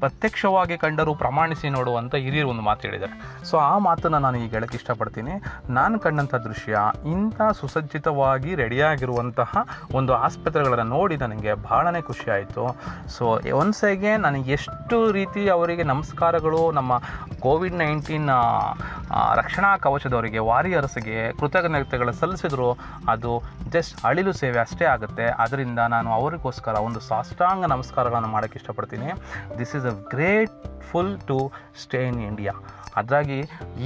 ಪ್ರತ್ಯಕ್ಷವಾಗಿ 0.00 0.76
ಕಂಡರೂ 0.84 1.12
ಪ್ರಮಾಣಿಸಿ 1.22 1.68
ನೋಡುವಂಥ 1.76 2.14
ಹಿರಿಯರು 2.24 2.48
ಒಂದು 2.52 2.64
ಮಾತು 2.68 2.82
ಹೇಳಿದ್ದಾರೆ. 2.88 3.14
ಸೊ 3.48 3.56
ಆ 3.70 3.74
ಮಾತನ್ನು 3.88 4.18
ನಾನು 4.26 4.38
ಈಗ 4.44 4.50
ಹೇಳಕ್ಕೆ 4.56 4.78
ಇಷ್ಟಪಡ್ತೀನಿ. 4.80 5.34
ನಾನು 5.78 5.96
ಕಂಡಂಥ 6.06 6.34
ದೃಶ್ಯ 6.48 6.78
ಇಂಥ 7.14 7.40
ಸುಸಜ್ಜಿತವಾಗಿ 7.60 8.52
ರೆಡಿಯಾಗಿರುವಂತಹ 8.62 9.52
ಒಂದು 10.00 10.14
ಆಸ್ಪತ್ರೆಗಳನ್ನು 10.26 10.96
ನೋಡಿ 10.96 11.16
ನನಗೆ 11.24 11.54
ಬಹಳನೇ 11.68 12.02
ಖುಷಿ 12.10 12.28
ಆಯಿತು. 12.36 12.64
ಸೊ 13.16 13.26
ಅಗೇನ್ 13.92 14.22
ನನಗೆ 14.26 14.52
ಎಷ್ಟು 14.58 14.98
ರೀತಿ 15.18 15.42
ಅವರಿಗೆ 15.56 15.84
ನಮಸ್ಕಾರಗಳು, 15.92 16.60
ನಮ್ಮ 16.78 16.92
ಕೋವಿಡ್ 17.44 17.76
ನೈನ್ಟೀನ್ 17.82 18.30
ರಕ್ಷಣಾ 19.40 19.70
ಕವಚದವರಿಗೆ, 19.84 20.40
ವಾರಿಯರ್ಸ್ಗೆ 20.50 21.18
ಕೃತಜ್ಞತೆಗಳು 21.40 22.12
ಸಲ್ಲಿಸಿದ್ರು, 22.20 22.70
ಅದು 23.14 23.32
ಜಸ್ಟ್ 23.74 23.94
ಅಳಿಲು 24.08 24.32
ಸೇವೆ 24.42 24.58
ಅಷ್ಟೇ 24.66 24.84
ಆಗುತ್ತೆ. 24.94 25.26
ಅದರಿಂದ 25.44 25.80
ನಾನು 25.94 26.08
ಅವರಿಗೋಸ್ಕರ 26.18 26.74
ಒಂದು 26.88 27.00
ಸಾಷ್ಟಾಂಗ 27.10 27.64
ನಮಸ್ಕಾರಗಳನ್ನು 27.74 28.30
ಮಾಡೋಕ್ಕೆ 28.34 28.58
ಇಷ್ಟಪಡ್ತೀನಿ. 28.60 29.10
This 29.58 29.74
is 29.76 29.85
a 29.86 29.96
grateful 30.80 31.14
to 31.20 31.38
stay 31.82 32.00
in 32.06 32.20
India 32.22 32.52
ಅದಾಗಿ 32.96 33.38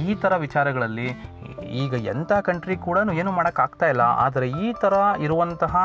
ಈ 0.03 0.15
ಥರ 0.15 0.33
ವಿಚಾರಗಳಲ್ಲಿ 0.37 1.07
ಈಗ 1.83 1.93
ಎಂಥ 2.13 2.31
ಕಂಟ್ರಿ 2.47 2.75
ಕೂಡ 2.87 2.97
ಏನು 3.21 3.31
ಮಾಡೋಕ್ಕಾಗ್ತಾ 3.37 3.87
ಇಲ್ಲ. 3.93 4.03
ಆದರೆ 4.25 4.47
ಈ 4.65 4.69
ಥರ 4.81 4.93
ಇರುವಂತಹ 5.25 5.75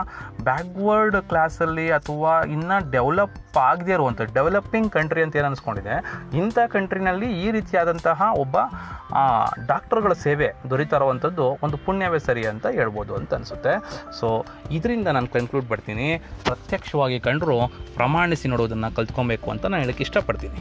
ಬ್ಯಾಕ್ವರ್ಡ್ 0.49 1.17
ಕ್ಲಾಸಲ್ಲಿ 1.31 1.87
ಅಥವಾ 1.99 2.33
ಇನ್ನೂ 2.55 2.77
ಡೆವಲಪ್ 2.91 3.39
ಆಗದೇ 3.71 3.93
ಇರುವಂಥ 3.93 4.23
ಡೆವಲಪಿಂಗ್ 4.39 4.91
ಕಂಟ್ರಿ 4.97 5.23
ಅಂತ 5.23 5.41
ಏನು 5.41 5.49
ಅನಿಸ್ಕೊಂಡಿದೆ? 5.51 5.97
ಇಂಥ 6.43 6.59
ಕಂಟ್ರಿನಲ್ಲಿ 6.75 7.29
ಈ 7.45 7.51
ರೀತಿಯಾದಂತಹ 7.57 8.23
ಒಬ್ಬ 8.45 8.57
ಡಾಕ್ಟರ್ಗಳ 9.67 10.13
ಸೇವೆ 10.27 10.49
ದೊರೀತಾ 10.71 10.97
ಇರುವಂಥದ್ದು 10.97 11.47
ಒಂದು 11.63 11.77
ಪುಣ್ಯವೇ 11.85 12.19
ಸರಿ 12.29 12.45
ಅಂತ 12.53 12.67
ಹೇಳ್ಬೋದು 12.79 13.15
ಅಂತ 13.15 13.35
ಅನಿಸುತ್ತೆ. 13.35 13.75
ಸೊ 14.21 14.29
ಇದರಿಂದ 14.79 15.09
ನಾನು 15.17 15.29
ಕನ್ಕ್ಲೂಡ್ 15.37 15.69
ಮಾಡ್ತೀನಿ. 15.71 16.09
ಪ್ರತ್ಯಕ್ಷವಾಗಿ 16.49 17.21
ಕಂಡರೂ 17.29 17.59
ಪ್ರಮಾಣಿಸಿ 17.97 18.49
ನೋಡೋದನ್ನು 18.55 18.91
ಕಲ್ತ್ಕೊಬೇಕು 18.97 19.51
ಅಂತ 19.51 19.65
ನಾನು 19.67 19.83
ಹೇಳಕ್ಕೆ 19.85 20.05
ಇಷ್ಟಪಡ್ತೀನಿ. 20.09 20.61